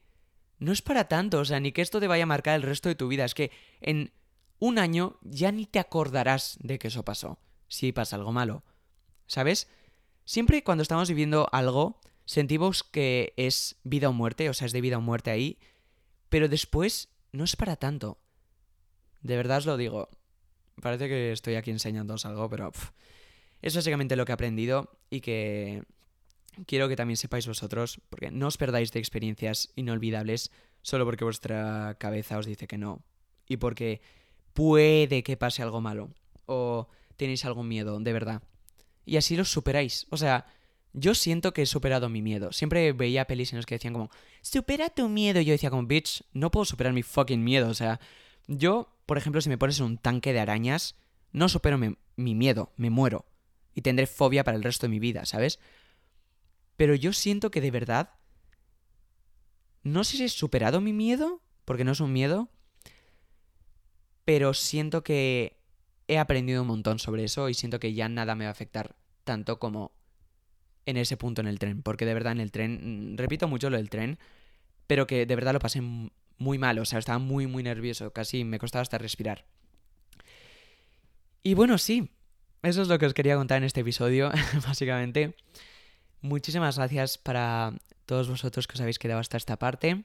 [0.59, 2.89] No es para tanto, o sea, ni que esto te vaya a marcar el resto
[2.89, 3.26] de tu vida.
[3.26, 3.49] Es que
[3.80, 4.11] en
[4.59, 8.63] un año ya ni te acordarás de que eso pasó, si pasa algo malo.
[9.26, 9.69] ¿Sabes?
[10.26, 14.82] Siempre cuando estamos viviendo algo, sentimos que es vida o muerte, o sea, es de
[14.82, 15.57] vida o muerte ahí,
[16.30, 18.18] pero después no es para tanto.
[19.22, 20.10] De verdad os lo digo.
[20.82, 22.72] Parece que estoy aquí enseñándoos algo, pero
[23.62, 25.84] es básicamente lo que he aprendido y que
[26.66, 30.52] quiero que también sepáis vosotros, porque no os perdáis de experiencias inolvidables
[30.82, 33.04] solo porque vuestra cabeza os dice que no.
[33.48, 34.02] Y porque
[34.54, 36.10] puede que pase algo malo.
[36.46, 38.42] O tenéis algún miedo, de verdad.
[39.06, 40.08] Y así lo superáis.
[40.10, 40.46] O sea,
[40.94, 42.52] yo siento que he superado mi miedo.
[42.52, 44.10] Siempre veía pelis en los que decían como,
[44.42, 45.39] supera tu miedo.
[45.39, 47.70] Y yo decía como, bitch, no puedo superar mi fucking miedo.
[47.70, 48.00] O sea,
[48.48, 50.96] yo, por ejemplo, si me pones en un tanque de arañas,
[51.32, 53.26] no supero mi, mi miedo, me muero.
[53.74, 55.60] Y tendré fobia para el resto de mi vida, ¿sabes?
[56.76, 58.10] Pero yo siento que de verdad...
[59.84, 62.50] No sé si he superado mi miedo, porque no es un miedo,
[64.26, 65.58] pero siento que
[66.08, 68.96] he aprendido un montón sobre eso y siento que ya nada me va a afectar
[69.24, 69.92] tanto como
[70.86, 73.70] en ese punto en el tren, porque de verdad en el tren, mm, repito mucho
[73.70, 74.18] lo del tren,
[74.88, 78.44] pero que de verdad lo pasé muy mal, o sea, estaba muy, muy nervioso, casi
[78.44, 79.46] me costaba hasta respirar.
[81.44, 82.10] Y bueno, sí,
[82.64, 84.32] eso es lo que os quería contar en este episodio,
[84.68, 85.36] básicamente.
[86.22, 87.74] Muchísimas gracias para
[88.06, 90.04] todos vosotros que os habéis quedado hasta esta parte.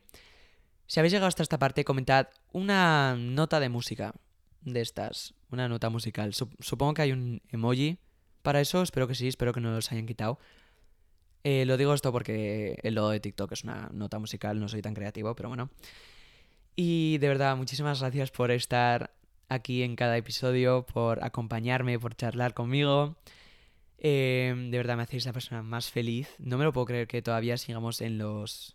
[0.86, 4.14] Si habéis llegado hasta esta parte, comentad una nota de música
[4.62, 6.32] de estas, una nota musical.
[6.32, 7.98] Supongo que hay un emoji
[8.42, 10.38] para eso, espero que sí, espero que no los hayan quitado.
[11.48, 14.82] Eh, lo digo esto porque el logo de TikTok es una nota musical, no soy
[14.82, 15.70] tan creativo, pero bueno.
[16.74, 19.12] Y de verdad, muchísimas gracias por estar
[19.48, 23.14] aquí en cada episodio, por acompañarme, por charlar conmigo.
[23.98, 26.34] Eh, de verdad me hacéis la persona más feliz.
[26.40, 28.74] No me lo puedo creer que todavía sigamos en los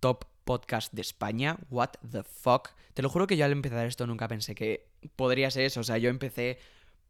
[0.00, 1.58] top podcasts de España.
[1.68, 2.70] What the fuck.
[2.94, 4.86] Te lo juro que yo al empezar esto nunca pensé que
[5.16, 5.80] podría ser eso.
[5.80, 6.60] O sea, yo empecé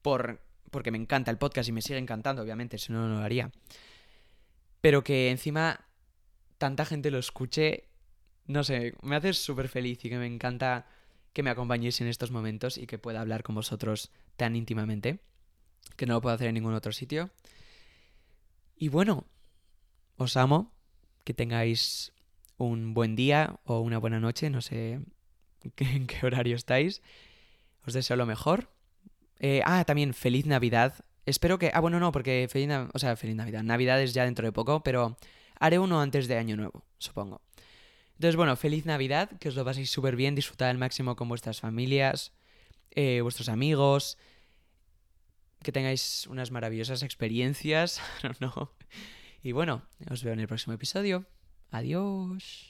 [0.02, 0.40] por
[0.72, 3.52] porque me encanta el podcast y me sigue encantando, obviamente, si no, no lo haría.
[4.80, 5.86] Pero que encima
[6.58, 7.88] tanta gente lo escuche,
[8.46, 10.86] no sé, me hace súper feliz y que me encanta
[11.32, 15.20] que me acompañéis en estos momentos y que pueda hablar con vosotros tan íntimamente,
[15.96, 17.30] que no lo puedo hacer en ningún otro sitio.
[18.76, 19.26] Y bueno,
[20.16, 20.72] os amo,
[21.24, 22.12] que tengáis
[22.56, 25.00] un buen día o una buena noche, no sé
[25.76, 27.02] en qué horario estáis.
[27.86, 28.70] Os deseo lo mejor.
[29.38, 31.04] Eh, ah, también feliz Navidad.
[31.26, 31.70] Espero que...
[31.74, 33.62] Ah, bueno, no, porque feliz, o sea, feliz Navidad.
[33.62, 35.16] Navidad es ya dentro de poco, pero
[35.58, 37.40] haré uno antes de Año Nuevo, supongo.
[38.14, 41.60] Entonces, bueno, feliz Navidad, que os lo paséis súper bien, disfrutad al máximo con vuestras
[41.60, 42.32] familias,
[42.90, 44.18] eh, vuestros amigos,
[45.62, 48.00] que tengáis unas maravillosas experiencias,
[48.40, 48.72] no.
[49.42, 51.24] Y bueno, os veo en el próximo episodio.
[51.70, 52.69] Adiós.